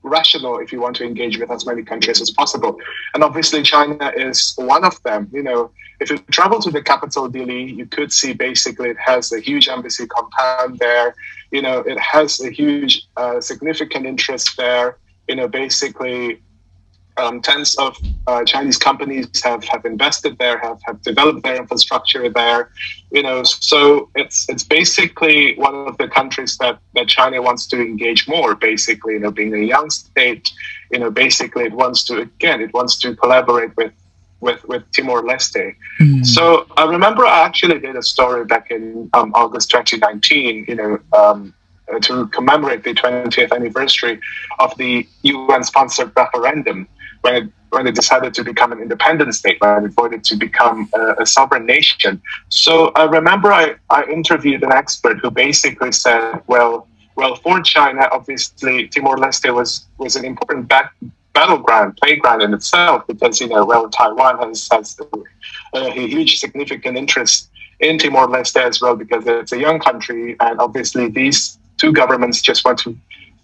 rational 0.03 0.59
if 0.59 0.73
you 0.73 0.81
want 0.81 0.97
to 0.97 1.05
engage 1.05 1.39
with 1.39 1.51
as 1.51 1.65
many 1.65 1.83
countries 1.83 2.21
as 2.21 2.31
possible. 2.31 2.77
And 3.15 3.23
obviously, 3.23 3.63
China 3.63 4.13
is 4.17 4.55
one 4.57 4.85
of 4.85 5.01
them. 5.03 5.29
You 5.33 5.43
know, 5.43 5.71
if 6.01 6.11
you 6.11 6.19
travel 6.31 6.61
to 6.61 6.71
the 6.71 6.83
capital, 6.83 7.31
Dili, 7.31 7.77
you 7.77 7.87
could 7.87 8.13
see 8.13 8.33
basically 8.33 8.91
it 8.91 8.99
has 8.99 9.33
a 9.33 9.41
huge 9.41 9.69
embassy 9.69 10.07
compound 10.07 10.79
there. 10.79 11.15
You 11.51 11.63
know, 11.63 11.81
it 11.81 11.99
has 11.99 12.41
a 12.41 12.51
huge, 12.51 13.07
uh, 13.17 13.41
significant 13.41 14.07
interest 14.07 14.57
there. 14.57 14.99
You 15.29 15.37
know, 15.37 15.49
basically 15.49 16.43
um, 17.23 17.41
tens 17.41 17.77
of 17.77 17.97
uh, 18.27 18.45
Chinese 18.45 18.77
companies 18.77 19.27
have, 19.43 19.63
have 19.65 19.85
invested 19.85 20.37
there, 20.39 20.59
have, 20.59 20.81
have 20.85 21.01
developed 21.03 21.43
their 21.43 21.57
infrastructure 21.57 22.29
there. 22.29 22.71
You 23.11 23.23
know, 23.23 23.43
so 23.45 24.11
it's 24.15 24.49
it's 24.49 24.65
basically 24.65 25.55
one 25.57 25.75
of 25.75 25.97
the 25.99 26.09
countries 26.09 26.59
that, 26.59 26.79
that 26.95 27.09
China 27.09 27.41
wants 27.41 27.67
to 27.69 27.81
engage 27.81 28.27
more. 28.29 28.55
Basically, 28.55 29.15
you 29.15 29.21
know, 29.21 29.31
being 29.31 29.55
a 29.55 29.65
young 29.75 29.91
state, 29.91 30.51
you 30.91 30.99
know, 30.99 31.11
basically 31.11 31.65
it 31.65 31.73
wants 31.73 32.03
to 32.05 32.21
again 32.21 32.61
it 32.61 32.73
wants 32.75 32.97
to 32.99 33.15
collaborate 33.17 33.77
with 33.77 33.93
with 34.41 34.67
with 34.67 34.83
Timor 34.93 35.23
Leste. 35.23 35.77
Mm. 36.01 36.27
So 36.27 36.67
I 36.77 36.85
remember 36.85 37.25
I 37.25 37.45
actually 37.45 37.79
did 37.79 37.97
a 37.97 38.03
story 38.03 38.45
back 38.45 38.71
in 38.71 39.09
um, 39.15 39.33
August 39.35 39.71
2019. 39.71 40.67
You 40.69 40.75
know. 40.75 40.99
Um, 41.13 41.55
to 42.01 42.27
commemorate 42.29 42.85
the 42.85 42.95
20th 42.95 43.53
anniversary 43.53 44.19
of 44.61 44.75
the 44.79 45.07
UN-sponsored 45.25 46.11
referendum 46.17 46.89
when 47.23 47.35
it 47.35 47.53
when 47.71 47.87
it 47.87 47.95
decided 47.95 48.35
to 48.35 48.45
become 48.45 48.71
an 48.73 48.81
independent 48.81 49.35
state, 49.35 49.57
when 49.61 49.87
it 49.87 49.93
voted 49.93 50.23
to 50.25 50.37
become 50.37 50.91
a, 50.95 51.23
a 51.23 51.27
sovereign 51.27 51.65
nation. 51.65 52.21
So 52.51 52.93
I 52.95 53.05
remember 53.05 53.51
I, 53.51 53.77
I 53.89 54.05
interviewed 54.05 54.63
an 54.63 54.73
expert 54.73 55.21
who 55.21 55.31
basically 55.31 55.91
said, 55.91 56.43
well, 56.47 56.87
well, 57.17 57.37
for 57.37 57.63
China, 57.63 58.09
obviously 58.13 58.89
Timor 58.89 59.17
Leste 59.17 59.53
was 59.55 59.87
was 59.97 60.17
an 60.17 60.25
important 60.25 60.69
back, 60.69 60.93
battleground, 61.33 61.97
playground 61.97 62.43
in 62.43 62.53
itself, 62.53 63.07
because 63.07 63.41
you 63.41 63.49
know, 63.49 63.65
well, 63.65 63.89
Taiwan 63.89 64.39
has 64.39 64.69
has 64.71 64.99
a, 65.75 65.79
a 65.79 65.91
huge 65.91 66.41
significant 66.41 66.97
interest 66.99 67.51
in 67.81 67.99
Timor 67.99 68.27
Leste 68.29 68.61
as 68.61 68.81
well, 68.83 68.97
because 68.97 69.27
it's 69.27 69.53
a 69.53 69.59
young 69.59 69.79
country, 69.81 70.37
and 70.41 70.61
obviously 70.61 71.09
these 71.09 71.59
two 71.79 71.93
governments 71.93 72.41
just 72.41 72.65
want 72.65 72.79
to 72.81 72.97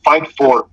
fight 0.04 0.30
for 0.36 0.66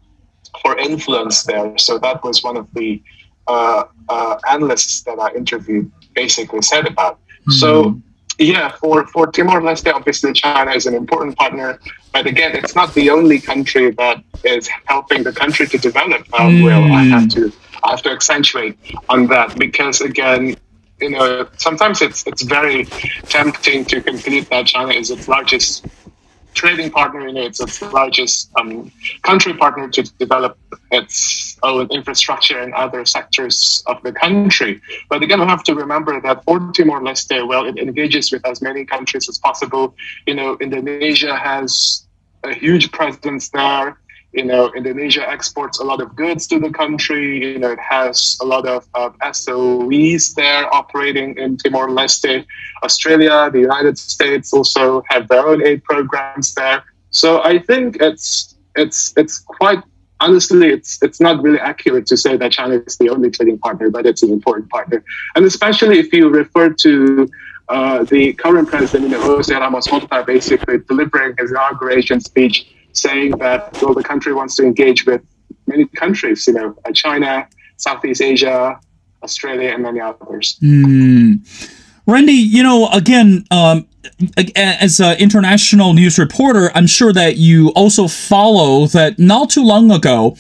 for 0.61 0.77
influence 0.77 1.43
there. 1.43 1.77
So 1.77 1.97
that 1.99 2.23
was 2.23 2.43
one 2.43 2.57
of 2.57 2.67
the 2.73 3.01
uh, 3.47 3.83
uh, 4.09 4.37
analysts 4.49 5.03
that 5.03 5.19
I 5.19 5.31
interviewed 5.33 5.91
basically 6.13 6.61
said 6.61 6.87
about. 6.87 7.19
Mm-hmm. 7.19 7.51
So 7.51 8.01
yeah, 8.37 8.69
for, 8.69 9.07
for 9.07 9.27
Timor 9.27 9.61
Leste, 9.61 9.93
obviously 9.93 10.33
China 10.33 10.71
is 10.71 10.85
an 10.85 10.93
important 10.93 11.37
partner, 11.37 11.79
but 12.11 12.27
again, 12.27 12.55
it's 12.55 12.75
not 12.75 12.93
the 12.93 13.09
only 13.09 13.39
country 13.39 13.91
that 13.91 14.23
is 14.43 14.69
helping 14.85 15.23
the 15.23 15.31
country 15.31 15.67
to 15.67 15.77
develop. 15.77 16.21
Uh, 16.33 16.41
mm. 16.41 16.63
Well, 16.63 16.83
I 16.83 17.03
have 17.03 17.29
to 17.29 17.51
I 17.83 17.91
have 17.91 18.01
to 18.01 18.11
accentuate 18.11 18.77
on 19.09 19.27
that 19.27 19.57
because 19.57 20.01
again, 20.01 20.55
you 20.99 21.09
know, 21.11 21.47
sometimes 21.57 22.01
it's 22.01 22.25
it's 22.25 22.41
very 22.41 22.85
tempting 23.29 23.85
to 23.85 24.01
conclude 24.01 24.45
that 24.47 24.65
China 24.67 24.93
is 24.93 25.11
its 25.11 25.27
largest 25.27 25.85
trading 26.55 26.89
partner. 26.89 27.27
You 27.27 27.33
know, 27.33 27.43
it's 27.43 27.59
its 27.59 27.81
largest 27.81 28.49
um, 28.55 28.91
country 29.21 29.53
partner 29.53 29.89
to 29.89 30.01
develop 30.17 30.57
its 30.91 31.57
own 31.61 31.87
infrastructure 31.91 32.59
in 32.61 32.73
other 32.73 33.05
sectors 33.05 33.83
of 33.85 34.01
the 34.03 34.11
country. 34.11 34.81
But 35.09 35.21
again, 35.21 35.39
we 35.39 35.45
have 35.45 35.63
to 35.63 35.75
remember 35.75 36.19
that 36.21 36.43
for 36.45 36.59
Timor 36.71 37.01
Leste, 37.01 37.47
well, 37.47 37.65
it 37.65 37.77
engages 37.77 38.31
with 38.31 38.45
as 38.47 38.61
many 38.61 38.85
countries 38.85 39.29
as 39.29 39.37
possible. 39.37 39.95
You 40.25 40.35
know, 40.35 40.57
Indonesia 40.59 41.35
has 41.35 42.05
a 42.43 42.53
huge 42.53 42.91
presence 42.91 43.49
there 43.49 43.97
you 44.35 44.43
know, 44.43 44.71
Indonesia 44.75 45.27
exports 45.27 45.79
a 45.79 45.83
lot 45.83 46.01
of 46.01 46.15
goods 46.15 46.45
to 46.47 46.59
the 46.59 46.69
country. 46.69 47.53
You 47.53 47.59
know, 47.59 47.71
it 47.71 47.79
has 47.79 48.37
a 48.41 48.45
lot 48.45 48.67
of 48.67 48.85
uh, 48.93 49.09
SOEs 49.31 50.33
there 50.35 50.73
operating 50.73 51.37
in 51.37 51.57
Timor 51.57 51.87
Leste. 51.87 52.45
Australia, 52.83 53.49
the 53.51 53.59
United 53.59 53.97
States 53.97 54.51
also 54.53 55.01
have 55.09 55.27
their 55.29 55.47
own 55.47 55.65
aid 55.65 55.83
programs 55.83 56.53
there. 56.53 56.83
So 57.11 57.41
I 57.43 57.59
think 57.59 57.97
it's 58.01 58.55
it's 58.75 59.13
it's 59.15 59.39
quite 59.39 59.81
honestly, 60.19 60.67
it's 60.67 61.01
it's 61.01 61.21
not 61.21 61.41
really 61.41 61.59
accurate 61.59 62.05
to 62.07 62.17
say 62.17 62.35
that 62.35 62.51
China 62.51 62.75
is 62.85 62.97
the 62.97 63.09
only 63.09 63.29
trading 63.31 63.57
partner, 63.59 63.89
but 63.89 64.05
it's 64.05 64.21
an 64.21 64.31
important 64.31 64.69
partner, 64.69 65.03
and 65.35 65.45
especially 65.45 65.99
if 65.99 66.11
you 66.11 66.29
refer 66.29 66.69
to 66.69 67.29
uh, 67.69 68.03
the 68.03 68.33
current 68.33 68.67
president, 68.69 69.09
you 69.09 69.17
know, 69.17 69.21
Jose 69.21 69.53
Ramos 69.53 69.87
Horta, 69.87 70.23
basically 70.25 70.79
delivering 70.79 71.35
his 71.39 71.51
inauguration 71.51 72.19
speech 72.19 72.67
saying 72.97 73.31
that 73.37 73.81
well, 73.81 73.93
the 73.93 74.03
country 74.03 74.33
wants 74.33 74.55
to 74.55 74.63
engage 74.63 75.05
with 75.05 75.21
many 75.67 75.85
countries, 75.85 76.47
you 76.47 76.53
know, 76.53 76.75
uh, 76.85 76.91
China, 76.91 77.47
Southeast 77.77 78.21
Asia, 78.21 78.79
Australia, 79.23 79.71
and 79.71 79.83
many 79.83 79.99
others. 79.99 80.57
Mm. 80.61 81.39
Randy, 82.07 82.33
you 82.33 82.61
know, 82.61 82.87
again, 82.89 83.45
um, 83.51 83.87
as 84.55 84.99
an 84.99 85.17
international 85.17 85.93
news 85.93 86.19
reporter, 86.19 86.71
I'm 86.75 86.87
sure 86.87 87.11
that 87.13 87.37
you 87.37 87.69
also 87.69 88.07
follow 88.07 88.85
that 88.87 89.17
not 89.17 89.49
too 89.49 89.63
long 89.63 89.91
ago, 89.91 90.37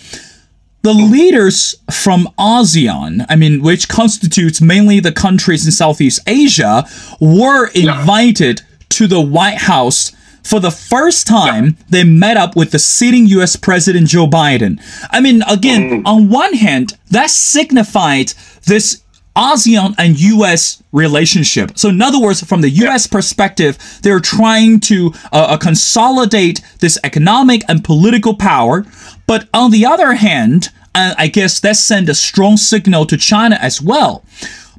the 0.83 0.93
leaders 0.93 1.73
from 1.91 2.29
ASEAN, 2.37 3.25
I 3.27 3.35
mean, 3.35 3.63
which 3.63 3.89
constitutes 3.89 4.61
mainly 4.61 4.99
the 4.99 5.11
countries 5.11 5.65
in 5.65 5.71
Southeast 5.71 6.19
Asia, 6.27 6.85
were 7.19 7.69
invited 7.69 8.59
yeah. 8.59 8.85
to 8.89 9.07
the 9.07 9.19
White 9.19 9.57
House 9.57 10.11
for 10.45 10.59
the 10.59 10.69
first 10.69 11.25
time, 11.25 11.75
they 11.89 12.03
met 12.03 12.37
up 12.37 12.55
with 12.55 12.69
the 12.69 12.77
sitting 12.77 13.25
US 13.27 13.55
President 13.55 14.07
Joe 14.07 14.27
Biden. 14.27 14.79
I 15.09 15.19
mean, 15.19 15.41
again, 15.49 16.03
mm. 16.03 16.07
on 16.07 16.29
one 16.29 16.53
hand, 16.53 16.93
that 17.09 17.31
signified 17.31 18.33
this 18.65 19.01
ASEAN 19.35 19.95
and 19.97 20.19
US 20.19 20.83
relationship. 20.91 21.77
So, 21.79 21.89
in 21.89 21.99
other 21.99 22.19
words, 22.19 22.43
from 22.43 22.61
the 22.61 22.69
US 22.69 23.07
perspective, 23.07 23.99
they're 24.03 24.19
trying 24.19 24.79
to 24.81 25.11
uh, 25.33 25.47
uh, 25.49 25.57
consolidate 25.57 26.61
this 26.79 26.99
economic 27.03 27.63
and 27.67 27.83
political 27.83 28.35
power. 28.35 28.85
But 29.25 29.49
on 29.51 29.71
the 29.71 29.85
other 29.87 30.13
hand, 30.13 30.69
I 30.93 31.27
guess 31.27 31.59
that 31.59 31.75
sent 31.75 32.07
a 32.07 32.13
strong 32.13 32.55
signal 32.55 33.05
to 33.07 33.17
China 33.17 33.57
as 33.59 33.81
well. 33.81 34.23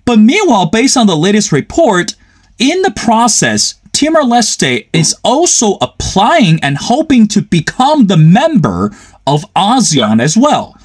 But 0.06 0.18
meanwhile, 0.18 0.66
based 0.66 0.96
on 0.96 1.06
the 1.06 1.16
latest 1.16 1.52
report, 1.52 2.14
in 2.58 2.80
the 2.82 2.92
process, 2.92 3.75
Timor 3.96 4.24
Leste 4.24 4.88
is 4.92 5.16
also 5.24 5.78
applying 5.80 6.62
and 6.62 6.76
hoping 6.76 7.26
to 7.28 7.40
become 7.40 8.08
the 8.08 8.18
member 8.18 8.94
of 9.26 9.50
ASEAN 9.54 10.20
as 10.20 10.36
well. 10.36 10.76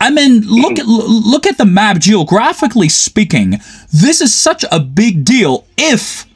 I 0.00 0.10
mean, 0.10 0.42
look 0.42 0.78
at 0.78 0.86
look 0.86 1.48
at 1.48 1.58
the 1.58 1.64
map 1.64 1.98
geographically 1.98 2.88
speaking. 2.88 3.58
This 3.92 4.20
is 4.20 4.32
such 4.32 4.64
a 4.70 4.78
big 4.78 5.24
deal 5.24 5.66
if 5.76 6.26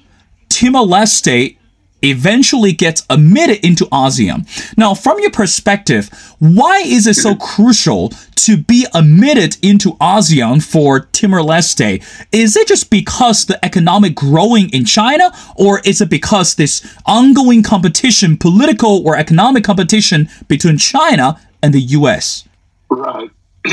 Timor 0.49 0.81
Leste 0.81 1.57
eventually 2.05 2.73
gets 2.73 3.05
admitted 3.11 3.65
into 3.65 3.87
ASEAN. 3.87 4.47
Now, 4.77 4.95
from 4.95 5.19
your 5.21 5.31
perspective, 5.31 6.11
why 6.39 6.83
is 6.85 7.07
it 7.07 7.15
so 7.15 7.33
mm-hmm. 7.33 7.45
crucial 7.45 8.13
to 8.37 8.57
be 8.57 8.87
admitted 8.95 9.57
into 9.63 9.93
ASEAN 9.95 10.63
for 10.63 11.01
Timor 11.01 11.41
Leste? 11.41 12.03
Is 12.33 12.57
it 12.57 12.69
just 12.69 12.91
because 12.91 13.47
the 13.47 13.63
economic 13.65 14.15
growing 14.15 14.69
in 14.71 14.85
China, 14.85 15.33
or 15.57 15.81
is 15.81 16.01
it 16.01 16.11
because 16.11 16.55
this 16.55 16.87
ongoing 17.07 17.63
competition, 17.63 18.37
political 18.37 19.07
or 19.07 19.17
economic 19.17 19.65
competition 19.65 20.29
between 20.49 20.79
China 20.79 21.41
and 21.63 21.73
the 21.73 21.81
US? 21.81 22.47
Right. 22.91 23.31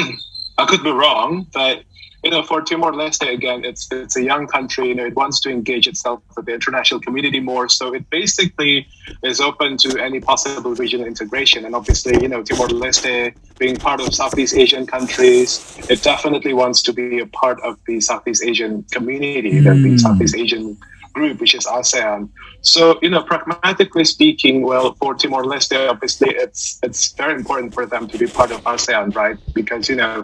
I 0.57 0.65
could 0.65 0.83
be 0.83 0.91
wrong, 0.91 1.47
but 1.53 1.83
you 2.23 2.29
know, 2.29 2.43
for 2.43 2.61
Timor 2.61 2.91
Leste 2.91 3.27
again, 3.33 3.65
it's 3.65 3.91
it's 3.91 4.15
a 4.15 4.23
young 4.23 4.45
country. 4.45 4.89
You 4.89 4.95
know, 4.95 5.05
it 5.05 5.15
wants 5.15 5.39
to 5.41 5.49
engage 5.49 5.87
itself 5.87 6.21
with 6.35 6.45
the 6.45 6.53
international 6.53 6.99
community 6.99 7.39
more. 7.39 7.67
So 7.67 7.93
it 7.93 8.07
basically 8.11 8.87
is 9.23 9.41
open 9.41 9.77
to 9.77 9.97
any 9.99 10.19
possible 10.19 10.75
regional 10.75 11.07
integration. 11.07 11.65
And 11.65 11.73
obviously, 11.73 12.21
you 12.21 12.27
know, 12.27 12.43
Timor 12.43 12.67
Leste 12.67 13.33
being 13.57 13.75
part 13.75 14.01
of 14.01 14.13
Southeast 14.13 14.55
Asian 14.55 14.85
countries, 14.85 15.77
it 15.89 16.03
definitely 16.03 16.53
wants 16.53 16.83
to 16.83 16.93
be 16.93 17.19
a 17.19 17.25
part 17.25 17.59
of 17.61 17.79
the 17.87 17.99
Southeast 17.99 18.43
Asian 18.43 18.83
community, 18.91 19.53
mm. 19.53 19.63
the 19.63 19.89
hmm. 19.89 19.97
Southeast 19.97 20.35
Asian 20.35 20.77
group, 21.13 21.39
which 21.39 21.55
is 21.55 21.65
ASEAN. 21.65 22.29
So, 22.61 22.99
you 23.01 23.09
know, 23.09 23.23
pragmatically 23.23 24.05
speaking, 24.05 24.61
well, 24.61 24.93
for 24.93 25.15
Timor 25.15 25.43
Leste, 25.43 25.89
obviously, 25.89 26.29
it's 26.29 26.79
it's 26.83 27.11
very 27.13 27.35
important 27.35 27.73
for 27.73 27.85
them 27.85 28.07
to 28.07 28.17
be 28.17 28.27
part 28.27 28.51
of 28.51 28.61
ASEAN, 28.63 29.15
right? 29.15 29.37
Because 29.53 29.89
you 29.89 29.95
know, 29.95 30.23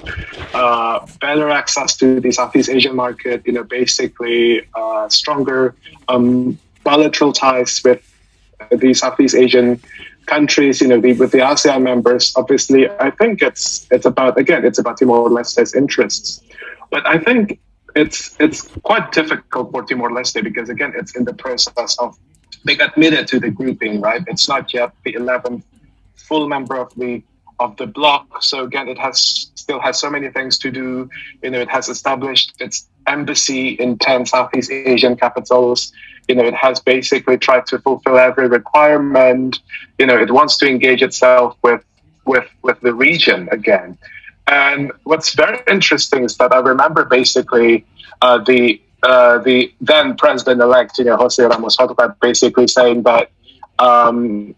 uh, 0.53 1.05
better 1.19 1.49
access 1.49 1.95
to 1.97 2.19
the 2.19 2.31
Southeast 2.31 2.69
Asian 2.69 2.95
market, 2.95 3.43
you 3.45 3.53
know, 3.53 3.63
basically 3.63 4.67
uh, 4.75 5.09
stronger 5.09 5.75
um, 6.07 6.57
bilateral 6.83 7.33
ties 7.33 7.81
with 7.83 8.01
the 8.71 8.93
Southeast 8.93 9.35
Asian 9.35 9.79
countries, 10.25 10.81
you 10.81 10.87
know, 10.87 10.99
the, 10.99 11.13
with 11.13 11.31
the 11.31 11.39
ASEAN 11.39 11.81
members. 11.81 12.33
Obviously, 12.35 12.89
I 12.89 13.09
think 13.11 13.41
it's 13.41 13.87
it's 13.91 14.05
about 14.05 14.37
again, 14.37 14.65
it's 14.65 14.79
about 14.79 14.97
Timor 14.97 15.29
Leste's 15.29 15.73
interests. 15.73 16.41
But 16.89 17.05
I 17.05 17.17
think 17.17 17.59
it's 17.97 18.35
it's 18.39 18.61
quite 18.83 19.11
difficult 19.11 19.71
for 19.71 19.83
Timor 19.83 20.11
Leste 20.11 20.43
because 20.43 20.69
again, 20.69 20.93
it's 20.95 21.15
in 21.15 21.25
the 21.25 21.33
process 21.33 21.97
of 21.97 22.17
being 22.65 22.81
admitted 22.81 23.27
to 23.29 23.39
the 23.39 23.49
grouping, 23.49 24.01
right? 24.01 24.23
It's 24.27 24.47
not 24.47 24.73
yet 24.73 24.91
the 25.03 25.13
11th 25.13 25.63
full 26.15 26.47
member 26.47 26.75
of 26.75 26.93
the 26.95 27.23
of 27.59 27.75
the 27.77 27.87
bloc. 27.87 28.43
So 28.43 28.63
again, 28.63 28.87
it 28.87 28.99
has 28.99 29.49
still 29.55 29.79
has 29.79 29.99
so 29.99 30.09
many 30.09 30.29
things 30.29 30.57
to 30.59 30.71
do. 30.71 31.09
You 31.41 31.49
know, 31.49 31.59
it 31.59 31.69
has 31.69 31.89
established 31.89 32.53
its 32.59 32.87
embassy 33.07 33.69
in 33.69 33.97
10 33.97 34.27
Southeast 34.27 34.71
Asian 34.71 35.15
capitals. 35.15 35.91
You 36.27 36.35
know, 36.35 36.45
it 36.45 36.53
has 36.53 36.79
basically 36.79 37.37
tried 37.37 37.65
to 37.67 37.79
fulfill 37.79 38.17
every 38.17 38.47
requirement. 38.47 39.59
You 39.97 40.05
know, 40.05 40.17
it 40.17 40.29
wants 40.29 40.57
to 40.57 40.67
engage 40.67 41.01
itself 41.01 41.57
with 41.63 41.83
with 42.25 42.47
with 42.61 42.79
the 42.81 42.93
region 42.93 43.49
again. 43.51 43.97
And 44.47 44.91
what's 45.03 45.35
very 45.35 45.59
interesting 45.67 46.23
is 46.23 46.37
that 46.37 46.53
I 46.53 46.59
remember 46.59 47.05
basically 47.05 47.85
uh, 48.21 48.39
the 48.39 48.81
uh, 49.03 49.37
the 49.39 49.71
then 49.79 50.15
president 50.15 50.61
elect, 50.61 50.97
you 50.97 51.05
know, 51.05 51.17
Jose 51.17 51.43
Ramos 51.43 51.75
Horta, 51.75 52.15
basically 52.19 52.67
saying 52.67 53.03
that 53.03 53.29
um, 53.77 54.55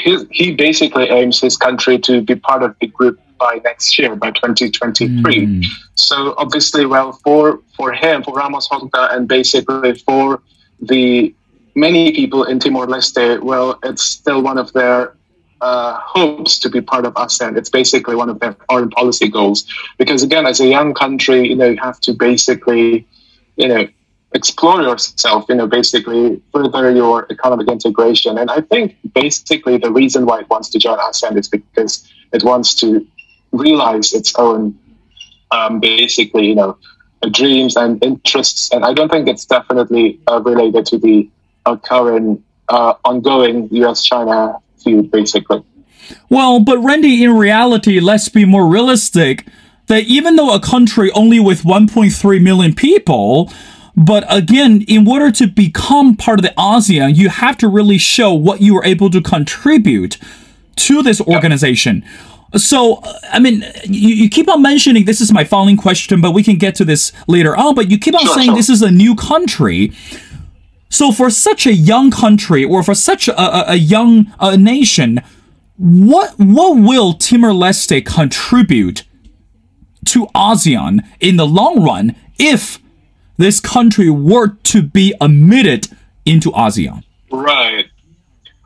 he, 0.00 0.24
he 0.30 0.54
basically 0.54 1.08
aims 1.08 1.40
his 1.40 1.56
country 1.56 1.98
to 1.98 2.22
be 2.22 2.36
part 2.36 2.62
of 2.62 2.76
the 2.80 2.86
group 2.86 3.18
by 3.38 3.60
next 3.64 3.98
year, 3.98 4.14
by 4.14 4.30
2023. 4.30 5.46
Mm. 5.46 5.64
So 5.94 6.34
obviously, 6.38 6.86
well, 6.86 7.12
for 7.24 7.60
for 7.76 7.92
him, 7.92 8.22
for 8.22 8.34
Ramos 8.34 8.68
Horta, 8.68 9.08
and 9.12 9.26
basically 9.26 9.94
for 9.94 10.42
the 10.80 11.34
many 11.74 12.12
people 12.12 12.44
in 12.44 12.58
Timor 12.58 12.86
Leste, 12.86 13.42
well, 13.42 13.78
it's 13.82 14.02
still 14.02 14.42
one 14.42 14.58
of 14.58 14.72
their 14.72 15.14
uh, 15.60 15.98
hopes 16.00 16.58
to 16.60 16.70
be 16.70 16.80
part 16.80 17.04
of 17.04 17.14
ASEAN. 17.14 17.56
It's 17.56 17.68
basically 17.70 18.14
one 18.14 18.30
of 18.30 18.40
their 18.40 18.56
foreign 18.68 18.90
policy 18.90 19.28
goals. 19.28 19.64
Because 19.98 20.22
again, 20.22 20.46
as 20.46 20.60
a 20.60 20.66
young 20.66 20.94
country, 20.94 21.48
you 21.48 21.56
know, 21.56 21.68
you 21.68 21.78
have 21.82 22.00
to 22.00 22.12
basically, 22.12 23.06
you 23.56 23.68
know, 23.68 23.88
explore 24.32 24.82
yourself, 24.82 25.46
you 25.48 25.56
know, 25.56 25.66
basically 25.66 26.40
further 26.52 26.90
your 26.90 27.26
economic 27.30 27.68
integration. 27.68 28.38
And 28.38 28.50
I 28.50 28.60
think 28.60 28.96
basically 29.14 29.76
the 29.76 29.90
reason 29.90 30.24
why 30.24 30.40
it 30.40 30.48
wants 30.48 30.68
to 30.70 30.78
join 30.78 30.98
ASEAN 30.98 31.36
is 31.36 31.48
because 31.48 32.10
it 32.32 32.44
wants 32.44 32.74
to 32.76 33.06
realize 33.52 34.12
its 34.12 34.32
own, 34.36 34.78
um, 35.50 35.80
basically, 35.80 36.46
you 36.46 36.54
know, 36.54 36.78
dreams 37.32 37.76
and 37.76 38.02
interests. 38.02 38.72
And 38.72 38.84
I 38.84 38.94
don't 38.94 39.10
think 39.10 39.28
it's 39.28 39.44
definitely 39.44 40.20
uh, 40.26 40.40
related 40.40 40.86
to 40.86 40.98
the 40.98 41.28
uh, 41.66 41.76
current 41.76 42.42
uh, 42.68 42.94
ongoing 43.04 43.68
U.S.-China 43.72 44.62
feud, 44.82 45.10
basically. 45.10 45.62
Well, 46.28 46.60
but 46.60 46.78
Randy, 46.78 47.22
in 47.22 47.36
reality, 47.36 48.00
let's 48.00 48.28
be 48.28 48.44
more 48.44 48.66
realistic. 48.66 49.46
That 49.86 50.04
even 50.04 50.36
though 50.36 50.54
a 50.54 50.60
country 50.60 51.10
only 51.12 51.40
with 51.40 51.62
1.3 51.62 52.42
million 52.42 52.74
people, 52.74 53.52
but 53.96 54.24
again, 54.28 54.82
in 54.86 55.06
order 55.06 55.32
to 55.32 55.46
become 55.48 56.16
part 56.16 56.38
of 56.38 56.44
the 56.44 56.54
ASEAN, 56.56 57.16
you 57.16 57.28
have 57.28 57.58
to 57.58 57.68
really 57.68 57.98
show 57.98 58.32
what 58.32 58.60
you 58.60 58.76
are 58.76 58.84
able 58.84 59.10
to 59.10 59.20
contribute 59.20 60.16
to 60.76 61.02
this 61.02 61.20
organization. 61.20 62.04
So, 62.56 62.96
uh, 62.96 63.12
I 63.30 63.38
mean, 63.38 63.64
you, 63.84 64.14
you 64.14 64.30
keep 64.30 64.48
on 64.48 64.62
mentioning 64.62 65.04
this 65.04 65.20
is 65.20 65.32
my 65.32 65.44
following 65.44 65.76
question, 65.76 66.20
but 66.20 66.32
we 66.32 66.42
can 66.42 66.56
get 66.56 66.74
to 66.76 66.84
this 66.84 67.12
later 67.28 67.56
on. 67.56 67.74
But 67.74 67.90
you 67.90 67.98
keep 67.98 68.14
on 68.14 68.24
sure, 68.24 68.34
saying 68.34 68.48
sure. 68.48 68.56
this 68.56 68.70
is 68.70 68.82
a 68.82 68.90
new 68.90 69.14
country. 69.14 69.92
So, 70.90 71.12
for 71.12 71.30
such 71.30 71.66
a 71.66 71.72
young 71.72 72.10
country 72.10 72.64
or 72.64 72.82
for 72.82 72.94
such 72.94 73.28
a, 73.28 73.40
a, 73.40 73.72
a 73.72 73.76
young 73.76 74.32
nation, 74.58 75.20
what 75.76 76.34
what 76.36 76.76
will 76.76 77.14
Timor 77.14 77.52
Leste 77.52 78.04
contribute 78.04 79.04
to 80.06 80.26
ASEAN 80.34 81.00
in 81.20 81.36
the 81.36 81.46
long 81.46 81.82
run 81.82 82.16
if 82.38 82.78
this 83.36 83.60
country 83.60 84.10
were 84.10 84.48
to 84.64 84.82
be 84.82 85.14
admitted 85.20 85.86
into 86.26 86.50
ASEAN? 86.50 87.04
Right, 87.30 87.86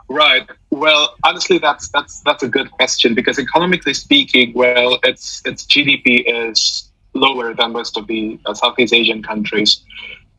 right. 0.08 0.48
Well, 0.70 1.14
honestly, 1.24 1.58
that's 1.58 1.88
that's 1.90 2.20
that's 2.22 2.42
a 2.42 2.48
good 2.48 2.70
question 2.70 3.14
because 3.14 3.38
economically 3.38 3.94
speaking, 3.94 4.54
well, 4.54 4.98
its 5.04 5.42
its 5.44 5.66
GDP 5.66 6.24
is 6.26 6.90
lower 7.12 7.54
than 7.54 7.72
most 7.72 7.96
of 7.96 8.06
the 8.06 8.40
uh, 8.46 8.54
Southeast 8.54 8.92
Asian 8.92 9.22
countries. 9.22 9.84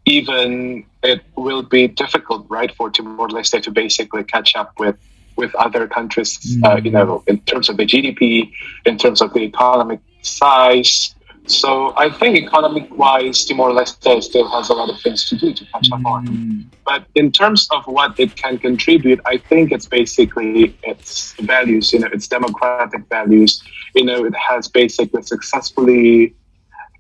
Even 0.06 0.86
it 1.04 1.24
will 1.36 1.64
be 1.64 1.88
difficult, 1.88 2.46
right, 2.50 2.74
for 2.76 2.90
Timor 2.90 3.30
Leste 3.30 3.62
to 3.64 3.72
basically 3.72 4.24
catch 4.24 4.56
up 4.56 4.80
with 4.80 4.98
with 5.36 5.54
other 5.56 5.88
countries. 5.88 6.38
Mm. 6.38 6.64
Uh, 6.66 6.82
you 6.82 6.92
know, 6.92 7.24
in 7.28 7.40
terms 7.42 7.68
of 7.70 7.78
the 7.78 7.86
GDP, 7.86 8.52
in 8.86 8.98
terms 8.98 9.22
of 9.22 9.34
the 9.34 9.42
economic 9.42 10.00
size, 10.22 11.16
so 11.48 11.94
I 11.96 12.10
think 12.10 12.38
economic-wise, 12.38 13.46
Timor-Leste 13.46 14.24
still 14.24 14.50
has 14.50 14.70
a 14.70 14.74
lot 14.74 14.90
of 14.90 15.00
things 15.02 15.30
to 15.30 15.38
do 15.38 15.54
to 15.54 15.66
catch 15.66 15.92
up 15.92 16.04
on. 16.06 16.28
Mm. 16.28 16.66
But 16.86 17.06
in 17.14 17.32
terms 17.32 17.68
of 17.72 17.86
what 17.86 18.20
it 18.20 18.36
can 18.36 18.58
contribute, 18.58 19.20
I 19.26 19.38
think 19.38 19.72
it's 19.72 19.86
basically 19.86 20.76
its 20.82 21.34
values. 21.34 21.94
You 21.94 22.00
know, 22.00 22.10
its 22.12 22.28
democratic 22.28 23.08
values. 23.10 23.64
You 23.94 24.06
know, 24.06 24.26
it 24.26 24.34
has 24.36 24.68
basically 24.68 25.22
successfully 25.22 26.34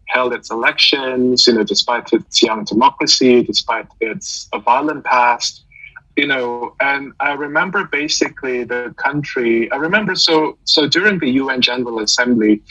held 0.08 0.34
its 0.34 0.52
elections. 0.52 1.48
You 1.48 1.54
know, 1.54 1.64
despite 1.64 2.12
its 2.14 2.42
young 2.42 2.64
democracy, 2.64 3.44
despite 3.44 3.88
its 4.02 4.48
violent 4.64 5.04
past. 5.04 5.64
You 6.16 6.28
know, 6.28 6.74
and 6.80 7.12
I 7.20 7.34
remember 7.34 7.84
basically 7.84 8.64
the 8.64 8.94
country. 8.98 9.70
I 9.72 9.76
remember 9.76 10.16
so 10.16 10.58
so 10.64 10.88
during 10.88 11.20
the 11.20 11.30
UN 11.30 11.62
General 11.62 12.00
Assembly, 12.00 12.62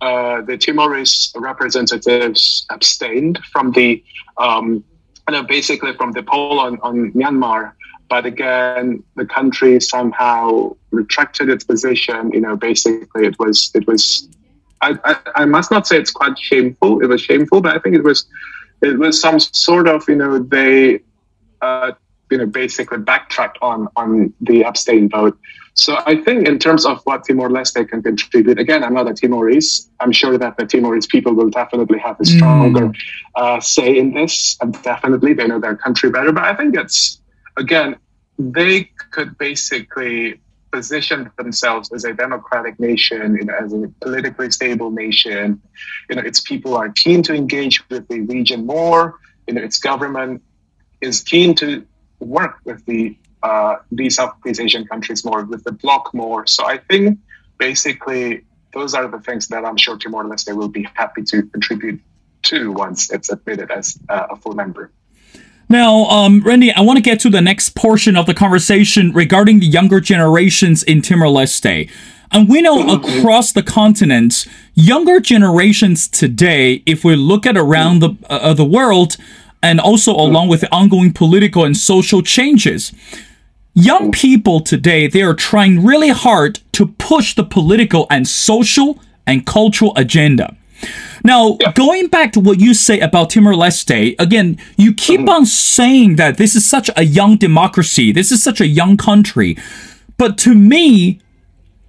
uh, 0.00 0.42
the 0.42 0.56
Timorese 0.56 1.32
representatives 1.36 2.66
abstained 2.70 3.38
from 3.52 3.72
the, 3.72 4.02
um, 4.36 4.84
you 5.28 5.32
know, 5.34 5.42
basically 5.42 5.92
from 5.94 6.12
the 6.12 6.22
poll 6.22 6.60
on, 6.60 6.78
on 6.82 7.12
Myanmar. 7.12 7.72
But 8.08 8.24
again, 8.24 9.02
the 9.16 9.26
country 9.26 9.80
somehow 9.80 10.76
retracted 10.92 11.50
its 11.50 11.64
position. 11.64 12.30
You 12.32 12.40
know, 12.40 12.56
basically, 12.56 13.26
it 13.26 13.38
was 13.38 13.70
it 13.74 13.86
was. 13.86 14.28
I, 14.80 14.98
I, 15.04 15.16
I 15.42 15.44
must 15.44 15.70
not 15.70 15.86
say 15.86 15.98
it's 15.98 16.10
quite 16.10 16.38
shameful. 16.38 17.00
It 17.00 17.06
was 17.06 17.20
shameful, 17.20 17.60
but 17.60 17.74
I 17.74 17.78
think 17.78 17.96
it 17.96 18.04
was 18.04 18.26
it 18.80 18.98
was 18.98 19.20
some 19.20 19.40
sort 19.40 19.88
of 19.88 20.08
you 20.08 20.16
know 20.16 20.38
they 20.38 21.00
uh, 21.60 21.92
you 22.30 22.38
know 22.38 22.46
basically 22.46 22.98
backtracked 22.98 23.58
on 23.62 23.88
on 23.96 24.32
the 24.40 24.64
abstain 24.64 25.08
vote. 25.08 25.38
So 25.74 25.96
I 26.06 26.16
think 26.16 26.48
in 26.48 26.58
terms 26.58 26.84
of 26.84 27.00
what 27.04 27.24
Timor 27.24 27.48
Leste 27.48 27.88
can 27.88 28.02
contribute, 28.02 28.58
again, 28.58 28.82
I'm 28.82 28.94
not 28.94 29.08
a 29.08 29.14
Timorese. 29.14 29.88
I'm 30.00 30.10
sure 30.10 30.36
that 30.36 30.56
the 30.56 30.66
Timorese 30.66 31.06
people 31.06 31.34
will 31.34 31.50
definitely 31.50 32.00
have 32.00 32.18
a 32.18 32.24
stronger 32.24 32.88
mm. 32.88 32.96
uh, 33.36 33.60
say 33.60 33.96
in 33.96 34.12
this. 34.12 34.56
And 34.60 34.80
definitely, 34.82 35.34
they 35.34 35.46
know 35.46 35.60
their 35.60 35.76
country 35.76 36.10
better. 36.10 36.32
But 36.32 36.44
I 36.44 36.56
think 36.56 36.76
it's 36.76 37.20
again, 37.56 37.96
they 38.38 38.90
could 39.12 39.38
basically 39.38 40.40
position 40.70 41.30
themselves 41.36 41.92
as 41.92 42.04
a 42.04 42.12
democratic 42.12 42.78
nation, 42.78 43.36
you 43.36 43.44
know, 43.44 43.54
as 43.54 43.72
a 43.72 43.88
politically 44.00 44.50
stable 44.50 44.90
nation. 44.90 45.60
You 46.08 46.16
know, 46.16 46.22
its 46.22 46.40
people 46.40 46.76
are 46.76 46.90
keen 46.90 47.22
to 47.24 47.34
engage 47.34 47.88
with 47.88 48.08
the 48.08 48.20
region 48.20 48.66
more. 48.66 49.18
You 49.46 49.54
know, 49.54 49.62
its 49.62 49.78
government 49.78 50.42
is 51.00 51.22
keen 51.22 51.54
to 51.56 51.86
work 52.20 52.56
with 52.64 52.84
the 52.86 53.16
uh, 53.42 53.76
these 53.92 54.16
Southeast 54.16 54.60
Asian 54.60 54.84
countries 54.86 55.24
more, 55.24 55.44
with 55.44 55.62
the 55.64 55.72
bloc 55.72 56.12
more. 56.12 56.46
So 56.46 56.66
I 56.66 56.78
think 56.78 57.18
basically 57.56 58.44
those 58.74 58.94
are 58.94 59.06
the 59.08 59.20
things 59.20 59.48
that 59.48 59.64
I'm 59.64 59.76
sure 59.76 59.96
Timor 59.96 60.24
Leste 60.24 60.54
will 60.54 60.68
be 60.68 60.88
happy 60.94 61.22
to 61.24 61.42
contribute 61.42 62.00
to 62.42 62.72
once 62.72 63.10
it's 63.10 63.30
admitted 63.30 63.70
as 63.70 63.98
uh, 64.08 64.26
a 64.30 64.36
full 64.36 64.54
member. 64.54 64.90
Now, 65.68 66.04
um, 66.04 66.40
Randy, 66.40 66.72
I 66.72 66.80
want 66.80 66.96
to 66.96 67.02
get 67.02 67.20
to 67.20 67.30
the 67.30 67.42
next 67.42 67.74
portion 67.74 68.16
of 68.16 68.26
the 68.26 68.34
conversation 68.34 69.12
regarding 69.12 69.60
the 69.60 69.66
younger 69.66 70.00
generations 70.00 70.82
in 70.82 71.02
Timor 71.02 71.26
Leste. 71.26 71.90
And 72.30 72.48
we 72.48 72.62
know 72.62 72.78
mm-hmm. 72.78 73.18
across 73.18 73.52
the 73.52 73.62
continent, 73.62 74.46
younger 74.74 75.20
generations 75.20 76.08
today, 76.08 76.82
if 76.86 77.04
we 77.04 77.16
look 77.16 77.46
at 77.46 77.56
around 77.56 78.00
the 78.00 78.16
uh, 78.28 78.54
the 78.54 78.64
world, 78.64 79.16
and 79.62 79.80
also 79.80 80.12
along 80.12 80.48
with 80.48 80.60
the 80.60 80.72
ongoing 80.72 81.12
political 81.12 81.64
and 81.64 81.76
social 81.76 82.22
changes. 82.22 82.92
Young 83.74 84.10
people 84.10 84.60
today, 84.60 85.06
they 85.06 85.22
are 85.22 85.34
trying 85.34 85.84
really 85.84 86.08
hard 86.08 86.60
to 86.72 86.86
push 86.86 87.34
the 87.34 87.44
political 87.44 88.06
and 88.10 88.26
social 88.26 89.00
and 89.26 89.46
cultural 89.46 89.92
agenda. 89.96 90.56
Now, 91.24 91.56
yeah. 91.60 91.72
going 91.72 92.08
back 92.08 92.32
to 92.32 92.40
what 92.40 92.60
you 92.60 92.74
say 92.74 93.00
about 93.00 93.30
Timor 93.30 93.54
Leste, 93.54 94.14
again, 94.18 94.58
you 94.76 94.94
keep 94.94 95.20
mm-hmm. 95.20 95.28
on 95.28 95.46
saying 95.46 96.16
that 96.16 96.36
this 96.36 96.54
is 96.54 96.64
such 96.64 96.90
a 96.96 97.04
young 97.04 97.36
democracy, 97.36 98.12
this 98.12 98.32
is 98.32 98.42
such 98.42 98.60
a 98.60 98.66
young 98.66 98.96
country. 98.96 99.56
But 100.16 100.38
to 100.38 100.54
me, 100.54 101.20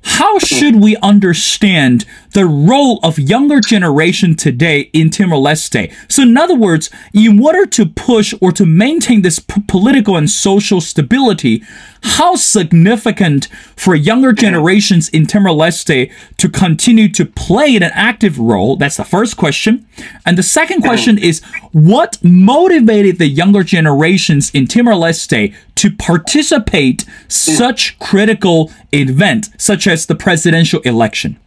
how 0.04 0.40
should 0.40 0.78
we 0.78 0.96
understand 0.98 2.06
the 2.34 2.46
role 2.46 3.00
of 3.04 3.18
younger 3.20 3.60
generation 3.60 4.36
today 4.36 4.90
in 4.94 5.10
Timor-Leste? 5.10 5.94
So 6.08 6.24
in 6.24 6.38
other 6.38 6.56
words, 6.56 6.90
in 7.14 7.44
order 7.44 7.66
to 7.66 7.86
push 7.86 8.34
or 8.42 8.52
to 8.54 8.66
maintain 8.66 9.22
this 9.22 9.40
p- 9.40 9.62
political 9.68 10.16
and 10.16 10.30
social 10.30 10.82
stability, 10.82 11.64
how 12.02 12.36
significant 12.36 13.48
for 13.76 13.96
younger 13.96 14.32
generations 14.32 15.10
in 15.10 15.26
Timor-Leste 15.26 16.12
to 16.38 16.50
continue 16.50 17.10
to 17.10 17.26
play 17.26 17.76
an 17.76 17.84
active 17.84 18.40
role? 18.40 18.76
That's 18.76 18.98
the 18.98 19.04
first 19.04 19.38
question. 19.38 19.86
And 20.26 20.38
the 20.38 20.44
second 20.44 20.82
question 20.82 21.18
is, 21.18 21.42
what 21.72 22.18
motivated 22.24 23.18
the 23.18 23.28
younger 23.28 23.64
generations 23.64 24.50
in 24.52 24.68
Timor-Leste 24.68 25.54
to 25.76 25.92
participate 25.92 27.06
such 27.28 27.98
critical 28.00 28.72
event, 28.92 29.50
such 29.58 29.88
as 29.88 30.06
the 30.06 30.16
presidential 30.16 30.80
election? 30.82 31.38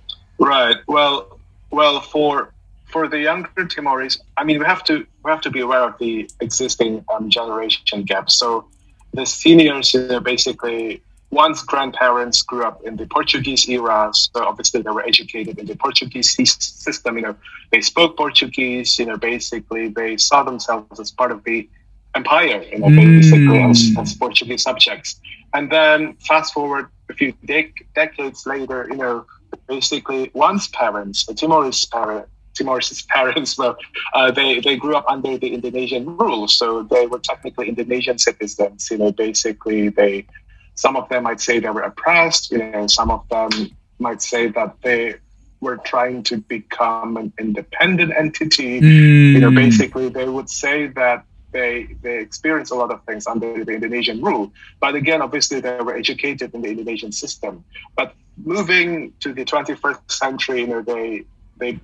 Right. 0.43 0.77
Well, 0.89 1.39
well, 1.71 2.01
for 2.01 2.53
for 2.87 3.09
the 3.09 3.21
younger 3.21 3.65
Timorese, 3.65 4.19
I 4.37 4.45
mean, 4.45 4.59
we 4.59 4.65
have 4.65 4.83
to 4.85 5.07
we 5.25 5.31
have 5.31 5.41
to 5.43 5.51
be 5.51 5.61
aware 5.61 5.85
of 5.85 5.99
the 5.99 6.29
existing 6.41 7.05
um, 7.15 7.31
generation 7.31 8.03
gap. 8.03 8.29
So 8.29 8.67
the 9.15 9.25
seniors, 9.25 9.93
they're 9.93 10.21
basically 10.21 11.01
once 11.31 11.63
grandparents 11.63 12.43
grew 12.43 12.65
up 12.65 12.83
in 12.85 12.97
the 12.97 13.07
Portuguese 13.07 13.69
era, 13.69 14.11
so 14.13 14.45
obviously 14.45 14.83
they 14.83 14.91
were 14.91 15.07
educated 15.07 15.59
in 15.61 15.67
the 15.67 15.77
Portuguese 15.77 16.37
system. 16.59 17.17
You 17.17 17.23
know, 17.23 17.37
they 17.71 17.81
spoke 17.81 18.17
Portuguese. 18.17 18.99
You 18.99 19.07
know, 19.07 19.17
basically 19.17 19.89
they 19.89 20.17
saw 20.17 20.43
themselves 20.43 20.99
as 20.99 21.13
part 21.13 21.31
of 21.31 21.45
the 21.45 21.69
empire. 22.17 22.63
You 22.63 22.81
know, 22.81 22.89
mm. 22.89 22.97
basically 22.97 23.63
as, 23.63 23.95
as, 23.97 24.15
Portuguese 24.15 24.63
subjects. 24.63 25.21
And 25.55 25.71
then 25.71 26.15
fast 26.15 26.53
forward 26.53 26.89
a 27.09 27.15
few 27.15 27.33
dec- 27.47 27.87
decades 27.95 28.45
later, 28.45 28.89
you 28.91 28.97
know, 28.97 29.25
basically 29.67 30.31
one's 30.35 30.69
parents, 30.69 31.27
the 31.27 31.35
Timorese 31.35 31.85
parent, 31.87 32.29
Timorese 32.55 33.03
parents, 33.09 33.57
well, 33.57 33.77
uh, 34.15 34.31
they, 34.31 34.61
they 34.61 34.77
grew 34.77 34.95
up 34.95 35.05
under 35.09 35.39
the 35.39 35.55
Indonesian 35.55 36.17
rule. 36.17 36.49
So 36.49 36.83
they 36.83 37.07
were 37.07 37.19
technically 37.19 37.69
Indonesian 37.69 38.19
citizens. 38.19 38.89
You 38.91 38.99
know, 38.99 39.13
basically 39.13 39.89
they 39.89 40.27
some 40.75 40.97
of 40.97 41.09
them 41.09 41.25
might 41.25 41.41
say 41.41 41.59
they 41.59 41.71
were 41.71 41.83
oppressed. 41.83 42.51
You 42.51 42.59
know, 42.59 42.87
some 42.87 43.11
of 43.11 43.29
them 43.29 43.51
might 43.99 44.23
say 44.23 44.49
that 44.49 44.77
they 44.83 45.17
were 45.61 45.77
trying 45.77 46.23
to 46.25 46.39
become 46.39 47.17
an 47.17 47.33
independent 47.39 48.13
entity. 48.17 48.81
Mm. 48.81 49.33
You 49.35 49.41
know, 49.41 49.51
basically 49.51 50.09
they 50.09 50.29
would 50.29 50.51
say 50.51 50.89
that 50.89 51.25
they 51.53 51.97
they 52.03 52.19
experience 52.19 52.71
a 52.71 52.75
lot 52.75 52.91
of 52.91 53.05
things 53.05 53.27
under 53.27 53.65
the 53.65 53.73
Indonesian 53.73 54.21
rule. 54.23 54.53
But 54.81 54.95
again, 54.95 55.23
obviously 55.23 55.61
they 55.61 55.77
were 55.77 55.97
educated 55.97 56.55
in 56.55 56.63
the 56.63 56.69
Indonesian 56.69 57.13
system. 57.13 57.65
But 57.97 58.15
moving 58.37 59.13
to 59.21 59.33
the 59.33 59.45
21st 59.45 60.11
century, 60.11 60.61
you 60.61 60.67
know, 60.67 60.83
they 60.83 61.25
they 61.59 61.81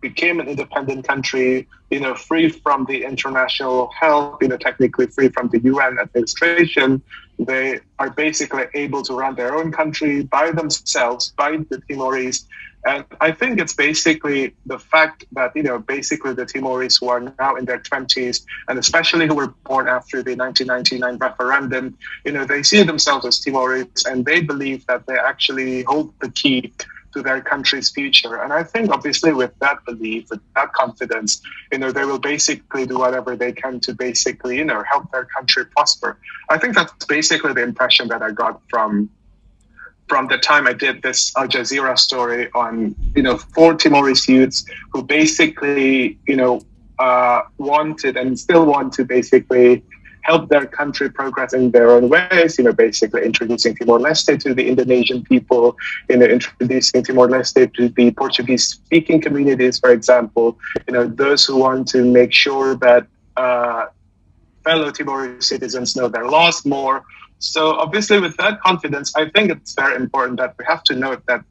became 0.00 0.40
an 0.40 0.48
independent 0.48 1.06
country, 1.06 1.68
you 1.90 2.00
know, 2.00 2.14
free 2.14 2.48
from 2.48 2.84
the 2.86 3.04
international 3.04 3.90
help, 3.98 4.42
you 4.42 4.48
know, 4.48 4.56
technically 4.56 5.06
free 5.06 5.28
from 5.28 5.48
the 5.48 5.58
UN 5.60 5.98
administration. 5.98 7.02
They 7.38 7.80
are 7.98 8.10
basically 8.10 8.64
able 8.74 9.02
to 9.02 9.14
run 9.14 9.34
their 9.34 9.56
own 9.56 9.72
country 9.72 10.22
by 10.24 10.50
themselves, 10.52 11.32
by 11.36 11.56
the 11.56 11.80
Timorese. 11.88 12.46
And 12.84 13.04
I 13.20 13.32
think 13.32 13.60
it's 13.60 13.74
basically 13.74 14.54
the 14.64 14.78
fact 14.78 15.24
that, 15.32 15.54
you 15.54 15.62
know, 15.62 15.78
basically 15.78 16.32
the 16.32 16.46
Timorese 16.46 16.96
who 16.96 17.08
are 17.08 17.20
now 17.20 17.56
in 17.56 17.66
their 17.66 17.78
20s, 17.78 18.44
and 18.68 18.78
especially 18.78 19.26
who 19.26 19.34
were 19.34 19.54
born 19.64 19.86
after 19.86 20.22
the 20.22 20.34
1999 20.34 21.18
referendum, 21.18 21.98
you 22.24 22.32
know, 22.32 22.46
they 22.46 22.62
see 22.62 22.82
themselves 22.82 23.26
as 23.26 23.40
Timorese 23.40 24.06
and 24.06 24.24
they 24.24 24.40
believe 24.40 24.86
that 24.86 25.06
they 25.06 25.16
actually 25.16 25.82
hold 25.82 26.14
the 26.20 26.30
key 26.30 26.72
to 27.12 27.22
their 27.22 27.40
country's 27.40 27.90
future. 27.90 28.36
And 28.36 28.52
I 28.52 28.62
think 28.62 28.90
obviously 28.90 29.32
with 29.32 29.52
that 29.58 29.84
belief, 29.84 30.30
with 30.30 30.40
that 30.54 30.72
confidence, 30.72 31.42
you 31.72 31.78
know, 31.78 31.92
they 31.92 32.04
will 32.04 32.18
basically 32.18 32.86
do 32.86 32.98
whatever 32.98 33.36
they 33.36 33.52
can 33.52 33.80
to 33.80 33.94
basically, 33.94 34.56
you 34.56 34.64
know, 34.64 34.82
help 34.88 35.10
their 35.10 35.24
country 35.24 35.66
prosper. 35.66 36.18
I 36.48 36.58
think 36.58 36.76
that's 36.76 37.04
basically 37.06 37.52
the 37.52 37.62
impression 37.62 38.08
that 38.08 38.22
I 38.22 38.30
got 38.30 38.60
from 38.70 39.10
from 40.10 40.26
the 40.26 40.38
time 40.38 40.66
I 40.66 40.74
did 40.86 41.02
this 41.06 41.20
Al 41.36 41.46
Jazeera 41.46 41.96
story 41.96 42.42
on, 42.62 42.96
you 43.14 43.22
know, 43.22 43.36
four 43.54 43.70
Timorese 43.74 44.28
youths 44.28 44.58
who 44.92 45.04
basically, 45.04 46.18
you 46.26 46.34
know, 46.40 46.54
uh, 46.98 47.42
wanted 47.58 48.16
and 48.16 48.36
still 48.46 48.66
want 48.66 48.92
to 48.94 49.04
basically 49.04 49.84
help 50.22 50.48
their 50.48 50.66
country 50.66 51.08
progress 51.08 51.54
in 51.54 51.70
their 51.70 51.92
own 51.92 52.08
ways, 52.08 52.58
you 52.58 52.64
know, 52.64 52.72
basically 52.72 53.22
introducing 53.24 53.72
Timor-Leste 53.76 54.32
to 54.44 54.52
the 54.52 54.66
Indonesian 54.72 55.22
people, 55.22 55.76
you 56.08 56.16
know, 56.16 56.26
introducing 56.26 57.04
Timor-Leste 57.04 57.72
to 57.74 57.88
the 57.88 58.10
Portuguese-speaking 58.10 59.20
communities, 59.20 59.78
for 59.78 59.90
example, 59.92 60.58
you 60.88 60.92
know, 60.94 61.06
those 61.06 61.46
who 61.46 61.56
want 61.56 61.86
to 61.94 62.04
make 62.04 62.32
sure 62.32 62.74
that 62.86 63.06
uh, 63.36 63.86
fellow 64.64 64.90
Timorese 64.90 65.46
citizens 65.46 65.94
know 65.96 66.08
their 66.08 66.26
laws 66.26 66.66
more. 66.66 67.04
So 67.40 67.72
obviously 67.72 68.20
with 68.20 68.36
that 68.36 68.60
confidence, 68.60 69.16
I 69.16 69.28
think 69.30 69.50
it's 69.50 69.74
very 69.74 69.96
important 69.96 70.38
that 70.38 70.54
we 70.58 70.64
have 70.66 70.82
to 70.84 70.94
note 70.94 71.24
that 71.26 71.42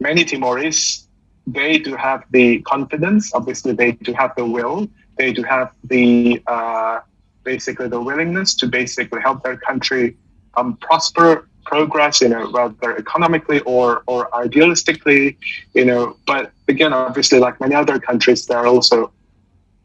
many 0.00 0.24
Timorese, 0.24 1.06
they 1.46 1.78
do 1.78 1.94
have 1.96 2.24
the 2.30 2.60
confidence, 2.62 3.32
obviously 3.32 3.72
they 3.72 3.92
do 3.92 4.12
have 4.12 4.32
the 4.36 4.44
will, 4.44 4.88
they 5.18 5.32
do 5.32 5.42
have 5.44 5.70
the 5.84 6.42
uh, 6.46 7.00
basically 7.44 7.88
the 7.88 8.00
willingness 8.00 8.54
to 8.56 8.66
basically 8.66 9.20
help 9.20 9.42
their 9.42 9.56
country 9.56 10.16
um, 10.56 10.76
prosper, 10.76 11.48
progress, 11.64 12.20
you 12.20 12.28
know, 12.28 12.50
whether 12.50 12.96
economically 12.98 13.60
or 13.60 14.02
or 14.06 14.28
idealistically, 14.30 15.36
you 15.74 15.84
know. 15.84 16.16
But 16.26 16.52
again, 16.68 16.92
obviously, 16.92 17.38
like 17.38 17.60
many 17.60 17.74
other 17.74 17.98
countries, 17.98 18.46
there 18.46 18.58
are 18.58 18.66
also 18.66 19.12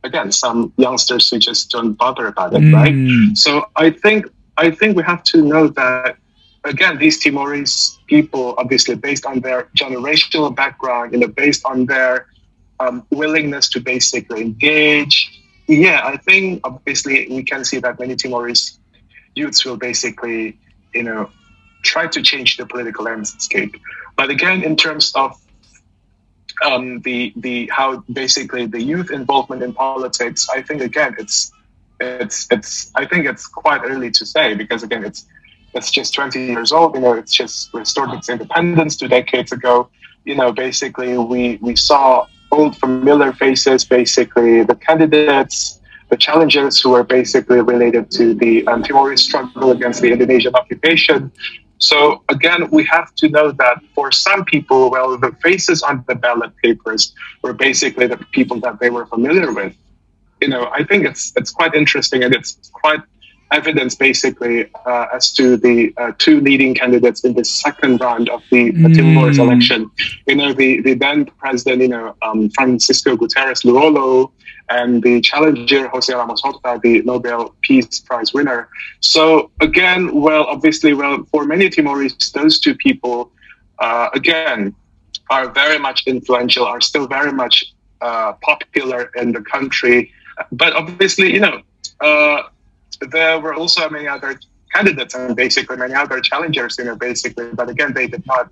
again 0.04 0.32
some 0.32 0.74
youngsters 0.78 1.30
who 1.30 1.40
just 1.40 1.70
don't 1.72 1.94
bother 1.94 2.28
about 2.28 2.54
it, 2.54 2.62
Mm. 2.62 2.74
right? 2.74 3.38
So 3.38 3.68
I 3.76 3.90
think 3.90 4.26
I 4.58 4.72
think 4.72 4.98
we 4.98 5.04
have 5.04 5.24
to 5.26 5.42
know 5.42 5.68
that 5.70 6.18
again, 6.64 6.98
these 6.98 7.20
Timorese 7.20 8.00
people, 8.08 8.56
obviously, 8.58 8.96
based 8.96 9.26
on 9.26 9.40
their 9.40 9.70
generational 9.78 10.54
background, 10.56 11.14
you 11.14 11.20
know, 11.20 11.28
based 11.28 11.66
on 11.66 11.86
their 11.86 12.28
um, 12.80 13.06
willingness 13.10 13.70
to 13.70 13.80
basically 13.80 14.42
engage. 14.42 15.42
Yeah, 15.68 16.02
I 16.04 16.18
think 16.18 16.62
obviously 16.64 17.28
we 17.30 17.44
can 17.44 17.66
see 17.66 17.80
that 17.80 18.00
many 18.00 18.16
Timorese 18.16 18.80
youths 19.36 19.66
will 19.66 19.78
basically, 19.78 20.58
you 20.94 21.04
know, 21.04 21.30
try 21.84 22.08
to 22.08 22.22
change 22.22 22.58
the 22.58 22.66
political 22.66 23.06
landscape. 23.06 23.76
But 24.16 24.30
again, 24.30 24.64
in 24.64 24.76
terms 24.76 25.12
of 25.16 25.40
um, 26.66 27.02
the 27.02 27.34
the 27.36 27.70
how 27.72 28.04
basically 28.12 28.66
the 28.66 28.82
youth 28.82 29.12
involvement 29.12 29.62
in 29.62 29.74
politics, 29.74 30.48
I 30.50 30.62
think 30.62 30.82
again 30.82 31.16
it's 31.20 31.52
it's 32.00 32.48
it's 32.52 32.92
I 32.96 33.06
think 33.06 33.26
it's 33.26 33.48
quite 33.48 33.82
early 33.84 34.12
to 34.12 34.26
say 34.26 34.54
because 34.54 34.84
again 34.84 35.04
it's 35.04 35.26
it's 35.74 35.92
just 35.92 36.14
20 36.14 36.44
years 36.44 36.72
old. 36.72 36.96
You 36.96 37.02
know, 37.02 37.14
it's 37.14 37.34
just 37.34 37.74
restored 37.74 38.12
its 38.12 38.30
independence 38.30 38.96
two 38.98 39.08
decades 39.08 39.52
ago. 39.52 39.90
You 40.26 40.36
know, 40.36 40.52
basically 40.52 41.18
we 41.18 41.58
we 41.62 41.76
saw 41.76 42.28
old 42.52 42.78
familiar 42.78 43.34
faces, 43.34 43.84
basically 43.84 44.64
the 44.64 44.76
candidates, 44.76 45.82
the 46.10 46.18
challengers 46.18 46.80
who 46.80 46.94
are 46.94 47.04
basically 47.04 47.62
related 47.62 48.10
to 48.12 48.34
the 48.34 48.66
um, 48.68 48.84
Timorese 48.84 49.24
struggle 49.24 49.72
against 49.72 50.02
the 50.02 50.12
Indonesian 50.12 50.56
occupation. 50.56 51.32
So 51.80 52.24
again, 52.30 52.70
we 52.72 52.86
have 52.86 53.14
to 53.16 53.30
know 53.30 53.52
that 53.52 53.82
for 53.94 54.12
some 54.12 54.46
people, 54.46 54.90
well, 54.90 55.18
the 55.18 55.32
faces 55.44 55.84
on 55.84 56.04
the 56.08 56.16
ballot 56.16 56.52
papers 56.64 57.14
were 57.44 57.54
basically 57.54 58.08
the 58.08 58.18
people 58.32 58.60
that 58.62 58.80
they 58.80 58.90
were 58.90 59.06
familiar 59.06 59.54
with. 59.54 59.76
You 60.42 60.50
know, 60.50 60.70
I 60.72 60.84
think 60.84 61.06
it's 61.06 61.34
it's 61.36 61.52
quite 61.52 61.74
interesting 61.74 62.24
and 62.24 62.34
it's 62.34 62.70
quite 62.74 63.02
evidence 63.52 63.96
basically 63.96 64.70
uh, 64.86 65.06
as 65.14 65.32
to 65.32 65.58
the 65.58 65.94
uh, 65.98 66.12
two 66.18 66.42
leading 66.42 66.74
candidates 66.76 67.24
in 67.24 67.34
the 67.34 67.46
second 67.46 68.02
round 68.02 68.30
of 68.30 68.44
the 68.52 68.72
mm. 68.72 68.96
Timorese 68.96 69.40
election. 69.40 69.90
You 70.26 70.36
know, 70.36 70.54
the, 70.54 70.82
the 70.82 70.96
then 70.96 71.26
president, 71.26 71.82
you 71.82 71.88
know, 71.88 72.16
um, 72.22 72.50
Francisco 72.50 73.16
Guterres 73.16 73.64
Luolo, 73.64 74.32
and 74.70 75.02
the 75.02 75.22
challenger 75.22 75.88
Jose 75.88 76.14
Ramos 76.14 76.42
Horta, 76.42 76.80
the 76.84 77.02
Nobel 77.04 77.56
Peace 77.62 78.02
Prize 78.02 78.34
winner. 78.34 78.70
So 79.00 79.52
again, 79.62 80.20
well, 80.20 80.44
obviously, 80.44 80.94
well, 80.94 81.24
for 81.32 81.46
many 81.46 81.70
Timorese, 81.70 82.32
those 82.32 82.60
two 82.60 82.76
people, 82.76 83.32
uh, 83.80 84.10
again, 84.14 84.76
are 85.30 85.50
very 85.50 85.80
much 85.80 86.04
influential, 86.06 86.66
are 86.66 86.82
still 86.82 87.08
very 87.08 87.32
much 87.32 87.74
uh, 88.02 88.34
popular 88.42 89.12
in 89.16 89.32
the 89.32 89.42
country. 89.42 90.12
But 90.52 90.74
obviously, 90.74 91.34
you 91.34 91.40
know, 91.40 91.62
uh, 92.02 92.44
there 93.10 93.40
were 93.40 93.54
also 93.54 93.90
many 93.90 94.08
other 94.08 94.40
candidates 94.74 95.16
and 95.16 95.36
basically 95.36 95.78
many 95.78 95.94
other 95.94 96.20
challengers, 96.22 96.78
you 96.78 96.86
know, 96.86 96.96
basically. 96.96 97.52
But 97.54 97.70
again, 97.70 97.94
they 97.94 98.08
did 98.08 98.26
not 98.26 98.52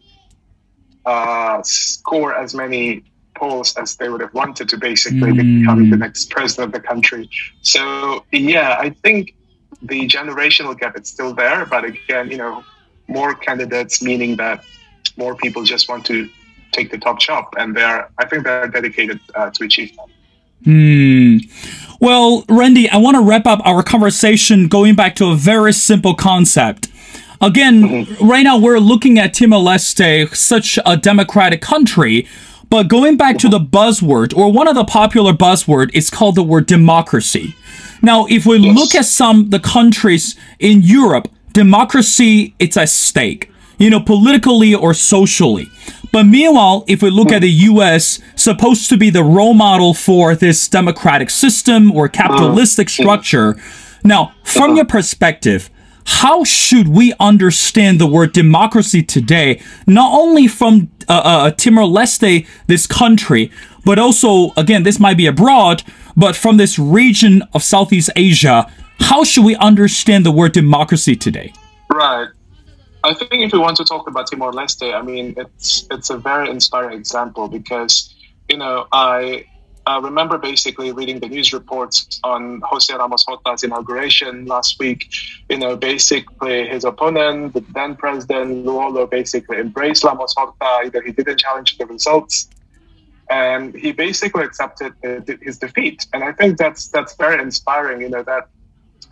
uh, 1.05 1.61
score 1.63 2.35
as 2.35 2.53
many 2.53 3.03
polls 3.35 3.75
as 3.75 3.95
they 3.97 4.09
would 4.09 4.21
have 4.21 4.33
wanted 4.33 4.69
to 4.69 4.77
basically 4.77 5.31
mm. 5.31 5.59
become 5.59 5.89
the 5.89 5.97
next 5.97 6.29
president 6.29 6.73
of 6.73 6.81
the 6.81 6.87
country. 6.87 7.29
So 7.61 8.25
yeah, 8.31 8.77
I 8.79 8.89
think 8.89 9.35
the 9.81 10.07
generational 10.07 10.77
gap 10.77 10.97
is 10.99 11.09
still 11.09 11.33
there, 11.33 11.65
but 11.65 11.83
again, 11.83 12.31
you 12.31 12.37
know, 12.37 12.63
more 13.07 13.35
candidates 13.35 14.01
meaning 14.01 14.37
that 14.37 14.63
more 15.17 15.35
people 15.35 15.63
just 15.63 15.87
want 15.89 16.05
to 16.05 16.29
take 16.71 16.91
the 16.91 16.97
top 16.97 17.19
job, 17.19 17.53
and 17.57 17.75
they're 17.75 18.09
I 18.17 18.25
think 18.25 18.43
they're 18.43 18.67
dedicated 18.67 19.19
uh, 19.35 19.49
to 19.51 19.63
achieve 19.65 19.95
that. 19.97 20.07
Hmm. 20.65 21.37
Well, 22.01 22.43
Randy, 22.49 22.89
I 22.89 22.97
want 22.97 23.15
to 23.15 23.21
wrap 23.21 23.45
up 23.45 23.61
our 23.65 23.81
conversation 23.81 24.67
going 24.67 24.95
back 24.95 25.15
to 25.15 25.27
a 25.27 25.35
very 25.35 25.71
simple 25.71 26.13
concept. 26.13 26.89
Again, 27.39 27.81
mm-hmm. 27.81 28.27
right 28.27 28.43
now 28.43 28.57
we're 28.57 28.79
looking 28.79 29.19
at 29.19 29.33
Timor 29.33 29.57
Leste, 29.57 30.35
such 30.35 30.79
a 30.85 30.97
democratic 30.97 31.61
country, 31.61 32.27
but 32.69 32.87
going 32.87 33.15
back 33.15 33.37
to 33.39 33.49
the 33.49 33.59
buzzword, 33.59 34.35
or 34.35 34.51
one 34.51 34.67
of 34.67 34.75
the 34.75 34.83
popular 34.83 35.33
buzzword, 35.33 35.93
is 35.93 36.09
called 36.09 36.35
the 36.35 36.43
word 36.43 36.65
democracy. 36.65 37.55
Now, 38.01 38.25
if 38.25 38.45
we 38.45 38.57
yes. 38.57 38.75
look 38.75 38.95
at 38.95 39.05
some 39.05 39.49
the 39.49 39.59
countries 39.59 40.35
in 40.59 40.81
Europe, 40.81 41.27
democracy 41.53 42.55
it's 42.59 42.77
at 42.77 42.89
stake, 42.89 43.51
you 43.77 43.89
know, 43.89 43.99
politically 43.99 44.73
or 44.73 44.93
socially. 44.93 45.67
But 46.15 46.27
meanwhile, 46.27 46.85
if 46.87 47.01
we 47.01 47.09
look 47.09 47.33
at 47.33 47.41
the 47.41 47.51
US, 47.51 48.21
supposed 48.37 48.87
to 48.87 48.95
be 48.95 49.09
the 49.09 49.21
role 49.21 49.53
model 49.53 49.93
for 49.93 50.33
this 50.33 50.65
democratic 50.69 51.29
system 51.29 51.91
or 51.91 52.07
capitalistic 52.07 52.87
structure. 52.87 53.57
Now, 54.01 54.33
from 54.41 54.77
your 54.77 54.85
perspective, 54.85 55.69
how 56.05 56.45
should 56.45 56.87
we 56.87 57.13
understand 57.19 57.99
the 57.99 58.07
word 58.07 58.31
democracy 58.31 59.03
today, 59.03 59.61
not 59.87 60.17
only 60.17 60.47
from 60.47 60.89
uh, 61.09 61.21
uh, 61.25 61.51
Timor 61.51 61.83
Leste, 61.83 62.47
this 62.67 62.87
country, 62.87 63.51
but 63.83 63.99
also, 63.99 64.53
again, 64.55 64.83
this 64.83 65.01
might 65.01 65.17
be 65.17 65.27
abroad, 65.27 65.83
but 66.15 66.37
from 66.37 66.55
this 66.55 66.79
region 66.79 67.43
of 67.53 67.61
Southeast 67.61 68.09
Asia, 68.15 68.71
how 69.01 69.25
should 69.25 69.43
we 69.43 69.57
understand 69.57 70.25
the 70.25 70.31
word 70.31 70.53
democracy 70.53 71.17
today? 71.17 71.51
Right. 71.91 72.29
I 73.05 73.13
think 73.13 73.43
if 73.43 73.53
we 73.53 73.59
want 73.59 73.77
to 73.77 73.85
talk 73.85 74.07
about 74.07 74.31
Timor 74.31 74.51
Leste, 74.51 74.91
I 74.91 75.03
mean, 75.03 75.35
it's 75.37 75.87
it's 75.91 76.09
a 76.09 76.17
very 76.17 76.49
inspiring 76.49 76.97
example 76.97 77.47
because, 77.47 77.93
you 78.49 78.57
know, 78.57 78.87
I 78.91 79.45
uh, 79.85 80.01
remember 80.03 80.39
basically 80.39 80.91
reading 80.91 81.19
the 81.19 81.27
news 81.27 81.53
reports 81.53 82.19
on 82.23 82.61
Jose 82.61 82.91
Ramos 82.91 83.23
Horta's 83.27 83.63
inauguration 83.63 84.47
last 84.47 84.79
week. 84.79 85.07
You 85.49 85.59
know, 85.59 85.75
basically 85.75 86.67
his 86.67 86.83
opponent, 86.83 87.53
the 87.53 87.63
then 87.75 87.95
president 87.95 88.65
Luolo, 88.65 89.07
basically 89.07 89.59
embraced 89.59 90.03
Ramos 90.03 90.33
Horta. 90.35 90.65
Either 90.85 91.03
he 91.03 91.11
didn't 91.11 91.37
challenge 91.37 91.77
the 91.77 91.85
results, 91.85 92.49
and 93.29 93.75
he 93.75 93.91
basically 93.91 94.45
accepted 94.45 94.93
his 95.43 95.59
defeat. 95.59 96.07
And 96.11 96.23
I 96.23 96.31
think 96.31 96.57
that's 96.57 96.87
that's 96.87 97.15
very 97.17 97.39
inspiring. 97.39 98.01
You 98.01 98.09
know, 98.09 98.23
that 98.23 98.47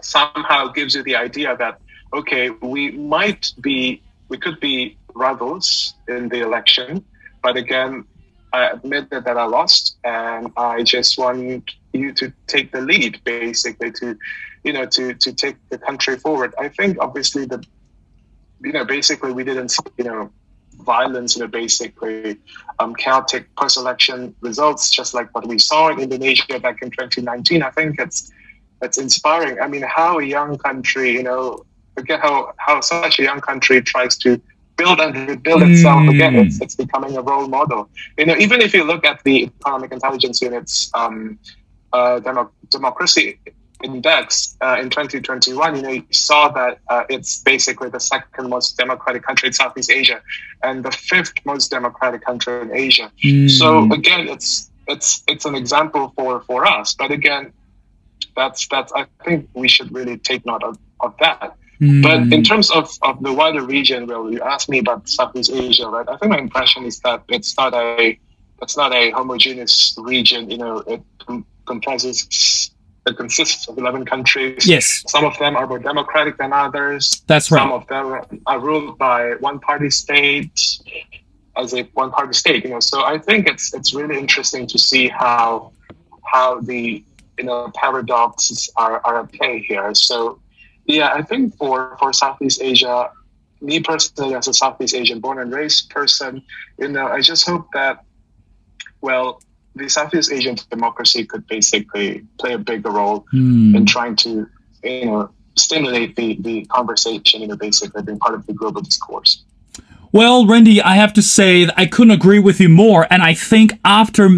somehow 0.02 0.70
gives 0.70 0.96
you 0.96 1.04
the 1.04 1.16
idea 1.16 1.56
that 1.58 1.80
okay, 2.14 2.50
we 2.50 2.92
might 2.92 3.54
be, 3.60 4.02
we 4.30 4.38
could 4.38 4.60
be 4.60 4.98
rivals 5.14 5.96
in 6.08 6.30
the 6.30 6.42
election, 6.42 7.04
but 7.42 7.58
again, 7.58 8.06
I 8.54 8.70
admit 8.70 9.10
that, 9.10 9.26
that 9.26 9.36
I 9.38 9.46
lost, 9.46 9.98
and 10.04 10.52
I 10.56 10.84
just 10.84 11.18
want 11.18 11.72
you 11.92 12.14
to 12.14 12.32
take 12.46 12.72
the 12.72 12.82
lead, 12.82 13.20
basically, 13.24 13.92
to, 13.94 14.18
you 14.64 14.74
know, 14.74 14.86
to 14.86 15.16
to 15.16 15.34
take 15.34 15.58
the 15.70 15.80
country 15.80 16.18
forward. 16.18 16.54
I 16.60 16.70
think 16.70 16.98
obviously 17.02 17.46
the, 17.46 17.64
you 18.62 18.72
know, 18.72 18.86
basically 18.86 19.34
we 19.34 19.44
didn't, 19.44 19.70
see, 19.70 19.82
you 19.98 20.04
know, 20.04 20.32
violence, 20.86 21.36
you 21.36 21.42
know, 21.42 21.48
basically 21.48 22.38
um, 22.78 22.94
chaotic 22.96 23.54
post-election 23.56 24.36
results, 24.42 24.92
just 24.92 25.16
like 25.16 25.34
what 25.34 25.48
we 25.48 25.58
saw 25.58 25.90
in 25.90 26.00
Indonesia 26.00 26.60
back 26.60 26.82
in 26.84 26.92
2019. 26.92 27.64
I 27.64 27.72
think 27.72 28.00
it's 28.00 28.32
it's 28.84 29.00
inspiring. 29.00 29.60
I 29.60 29.68
mean, 29.68 29.82
how 29.82 30.20
a 30.20 30.24
young 30.24 30.58
country, 30.58 31.12
you 31.12 31.24
know, 31.24 31.66
forget 31.96 32.20
how 32.22 32.54
how 32.58 32.82
such 32.82 33.20
a 33.20 33.24
young 33.24 33.42
country 33.42 33.82
tries 33.82 34.18
to 34.20 34.42
build 34.78 35.00
and 35.00 35.30
rebuild 35.30 35.64
itself 35.64 36.02
mm. 36.02 36.10
again. 36.10 36.36
It's, 36.36 36.60
it's 36.62 36.76
becoming 36.76 37.16
a 37.18 37.22
role 37.22 37.48
model. 37.48 37.90
You 38.18 38.26
know, 38.26 38.36
even 38.38 38.62
if 38.62 38.74
you 38.74 38.84
look 38.84 39.06
at 39.06 39.24
the 39.24 39.44
Economic 39.44 39.92
Intelligence 39.92 40.42
Unit's 40.42 40.92
um, 40.94 41.38
uh, 41.92 42.20
demo- 42.20 42.52
democracy 42.70 43.40
index 43.84 44.56
uh, 44.62 44.78
in 44.80 44.90
2021, 44.90 45.76
you 45.76 45.82
know, 45.82 45.90
you 45.90 46.06
saw 46.12 46.48
that 46.50 46.80
uh, 46.90 47.04
it's 47.10 47.44
basically 47.44 47.90
the 47.90 48.00
second 48.00 48.50
most 48.50 48.78
democratic 48.78 49.24
country 49.24 49.48
in 49.48 49.54
Southeast 49.54 49.92
Asia 49.92 50.22
and 50.64 50.84
the 50.84 50.92
fifth 50.92 51.34
most 51.46 51.70
democratic 51.70 52.24
country 52.26 52.62
in 52.62 52.76
Asia. 52.76 53.12
Mm. 53.24 53.50
So 53.50 53.92
again, 53.92 54.28
it's 54.28 54.70
it's 54.88 55.24
it's 55.28 55.46
an 55.46 55.56
example 55.56 56.14
for 56.16 56.42
for 56.42 56.66
us. 56.66 56.96
But 56.96 57.12
again, 57.12 57.54
that's 58.36 58.68
that's 58.68 58.92
I 58.94 59.06
think 59.26 59.50
we 59.54 59.68
should 59.68 59.94
really 59.94 60.18
take 60.18 60.46
note 60.46 60.64
of, 60.64 60.78
of 61.00 61.16
that. 61.20 61.56
But 61.80 62.18
in 62.18 62.30
mm. 62.30 62.48
terms 62.48 62.72
of, 62.72 62.90
of 63.02 63.22
the 63.22 63.34
wider 63.34 63.64
region, 63.64 64.08
well, 64.08 64.32
you 64.32 64.42
asked 64.42 64.70
me 64.70 64.80
about 64.80 65.10
Southeast 65.10 65.52
Asia, 65.52 65.88
right? 65.88 66.08
I 66.08 66.16
think 66.18 66.32
my 66.32 66.38
impression 66.38 66.86
is 66.86 67.00
that 67.00 67.24
it's 67.28 67.58
not 67.58 67.74
a 67.74 68.18
it's 68.62 68.78
not 68.78 68.94
a 68.94 69.12
homogeneous 69.12 69.96
region. 70.00 70.50
You 70.50 70.58
know, 70.58 70.78
it 70.88 71.02
comprises 71.66 72.72
it 73.06 73.18
consists 73.18 73.68
of 73.68 73.78
11 73.78 74.06
countries. 74.06 74.66
Yes. 74.66 75.04
Some 75.08 75.26
of 75.26 75.38
them 75.38 75.58
are 75.58 75.68
more 75.68 75.80
democratic 75.80 76.38
than 76.38 76.54
others. 76.54 77.22
That's 77.28 77.52
right. 77.52 77.60
Some 77.60 77.72
of 77.74 77.88
them 77.88 78.42
are 78.46 78.60
ruled 78.60 78.98
by 78.98 79.34
one 79.40 79.60
party 79.60 79.90
states 79.90 80.82
as 81.58 81.74
a 81.74 81.84
one 81.94 82.12
party 82.12 82.34
state, 82.34 82.64
you 82.64 82.70
know. 82.70 82.80
So 82.80 83.04
I 83.04 83.18
think 83.18 83.48
it's 83.48 83.74
it's 83.74 83.94
really 83.94 84.18
interesting 84.18 84.68
to 84.68 84.80
see 84.80 85.10
how 85.10 85.74
how 86.26 86.62
the 86.62 87.04
you 87.38 87.44
know 87.44 87.72
paradoxes 87.76 88.70
are, 88.78 89.02
are 89.06 89.22
at 89.22 89.34
play 89.34 89.60
here. 89.60 89.94
So 89.94 90.40
yeah, 90.86 91.14
I 91.14 91.22
think 91.22 91.56
for, 91.58 91.96
for 92.00 92.14
Southeast 92.14 92.62
Asia, 92.62 93.10
me 93.62 93.80
personally, 93.80 94.36
as 94.36 94.48
a 94.48 94.54
Southeast 94.54 94.94
Asian 94.94 95.20
born 95.20 95.40
and 95.40 95.52
raised 95.52 95.90
person, 95.90 96.44
you 96.78 96.90
know, 96.90 97.08
I 97.08 97.22
just 97.22 97.48
hope 97.48 97.68
that, 97.74 98.04
well, 99.02 99.42
the 99.76 99.90
Southeast 99.90 100.32
Asian 100.32 100.58
democracy 100.70 101.26
could 101.26 101.48
basically 101.48 102.26
play 102.38 102.54
a 102.54 102.58
bigger 102.58 102.92
role 102.92 103.26
mm. 103.34 103.76
in 103.76 103.86
trying 103.86 104.16
to, 104.18 104.48
you 104.84 105.06
know, 105.06 105.30
stimulate 105.56 106.16
the, 106.16 106.38
the 106.42 106.66
conversation, 106.66 107.42
you 107.42 107.48
know, 107.48 107.56
basically 107.56 108.02
being 108.04 108.20
part 108.20 108.36
of 108.36 108.46
the 108.46 108.54
global 108.54 108.82
discourse. 108.82 109.44
Well, 110.12 110.46
Randy, 110.46 110.82
I 110.82 110.96
have 110.96 111.14
to 111.14 111.24
say 111.24 111.68
I 111.76 111.88
couldn't 111.88 112.12
agree 112.12 112.40
with 112.40 112.60
you 112.60 112.70
more. 112.70 113.08
And 113.10 113.24
I 113.24 113.34
think 113.34 113.74
after 113.84 114.30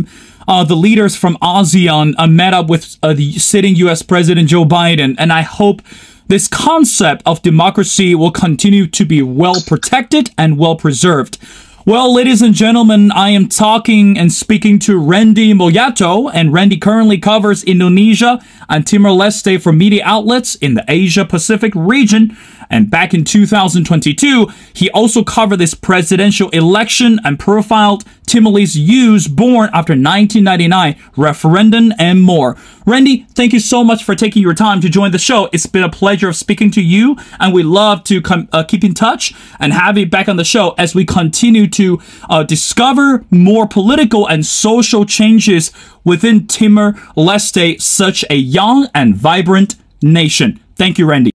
uh, 0.47 0.63
the 0.63 0.75
leaders 0.75 1.15
from 1.15 1.38
ASEAN 1.41 2.13
uh, 2.17 2.27
met 2.27 2.53
up 2.53 2.67
with 2.67 2.97
uh, 3.03 3.13
the 3.13 3.34
sitting 3.34 3.75
U.S. 3.77 4.01
President 4.01 4.47
Joe 4.47 4.63
Biden, 4.63 5.15
and 5.17 5.34
I 5.34 5.41
hope 5.41 5.81
this 6.27 6.47
concept 6.47 7.21
of 7.25 7.41
democracy 7.41 8.15
will 8.15 8.31
continue 8.31 8.88
to 8.88 9.05
be 9.05 9.21
well 9.21 9.61
protected 9.65 10.31
and 10.38 10.57
well 10.57 10.75
preserved. 10.75 11.38
Well, 11.85 12.11
ladies 12.11 12.41
and 12.41 12.55
gentlemen, 12.55 13.11
I 13.11 13.29
am 13.29 13.47
talking 13.47 14.17
and 14.17 14.33
speaking 14.33 14.79
to 14.79 14.97
Randy 14.97 15.53
Mulyanto, 15.53 16.31
and 16.33 16.51
Randy 16.51 16.77
currently 16.77 17.19
covers 17.19 17.63
Indonesia 17.63 18.43
and 18.67 18.88
Timor-Leste 18.88 19.61
for 19.61 19.71
media 19.71 20.01
outlets 20.03 20.55
in 20.55 20.73
the 20.73 20.83
Asia 20.88 21.25
Pacific 21.25 21.73
region. 21.75 22.35
And 22.69 22.89
back 22.89 23.13
in 23.13 23.23
2022, 23.23 24.47
he 24.73 24.89
also 24.91 25.23
covered 25.23 25.58
this 25.58 25.73
presidential 25.73 26.49
election 26.49 27.19
and 27.23 27.39
profiled 27.39 28.04
Timorese 28.25 28.75
youths 28.75 29.28
born 29.28 29.69
after 29.73 29.93
1999 29.93 30.95
referendum 31.15 31.93
and 31.99 32.21
more. 32.21 32.58
Randy, 32.86 33.25
thank 33.34 33.54
you 33.54 33.60
so 33.60 33.84
much 33.84 34.04
for 34.04 34.15
taking 34.15 34.41
your 34.41 34.54
time 34.54 34.82
to 34.82 34.89
join 34.89 35.12
the 35.12 35.17
show. 35.17 35.49
It's 35.51 35.65
been 35.65 35.84
a 35.84 35.89
pleasure 35.89 36.30
of 36.30 36.36
speaking 36.36 36.71
to 36.71 36.82
you, 36.82 37.17
and 37.39 37.54
we 37.54 37.63
love 37.63 38.04
to 38.06 38.21
com- 38.21 38.49
uh, 38.51 38.63
keep 38.63 38.84
in 38.84 38.93
touch 38.93 39.34
and 39.60 39.73
have 39.73 39.97
you 39.97 40.06
back 40.06 40.28
on 40.28 40.38
the 40.38 40.43
show 40.43 40.75
as 40.78 40.93
we 40.93 41.06
continue 41.06 41.67
to 41.67 41.99
uh, 42.30 42.43
discover 42.43 43.25
more 43.30 43.67
political 43.67 44.28
and 44.28 44.45
social 44.45 45.06
changes 45.06 45.71
within 46.04 46.47
Timor 46.47 46.93
Leste, 47.15 47.82
such 47.82 48.23
a 48.30 48.36
young 48.36 48.88
and 48.93 49.15
vibrant 49.15 49.75
nation. 50.01 50.60
Thank 50.75 50.97
you, 50.97 51.06
Randy. 51.06 51.35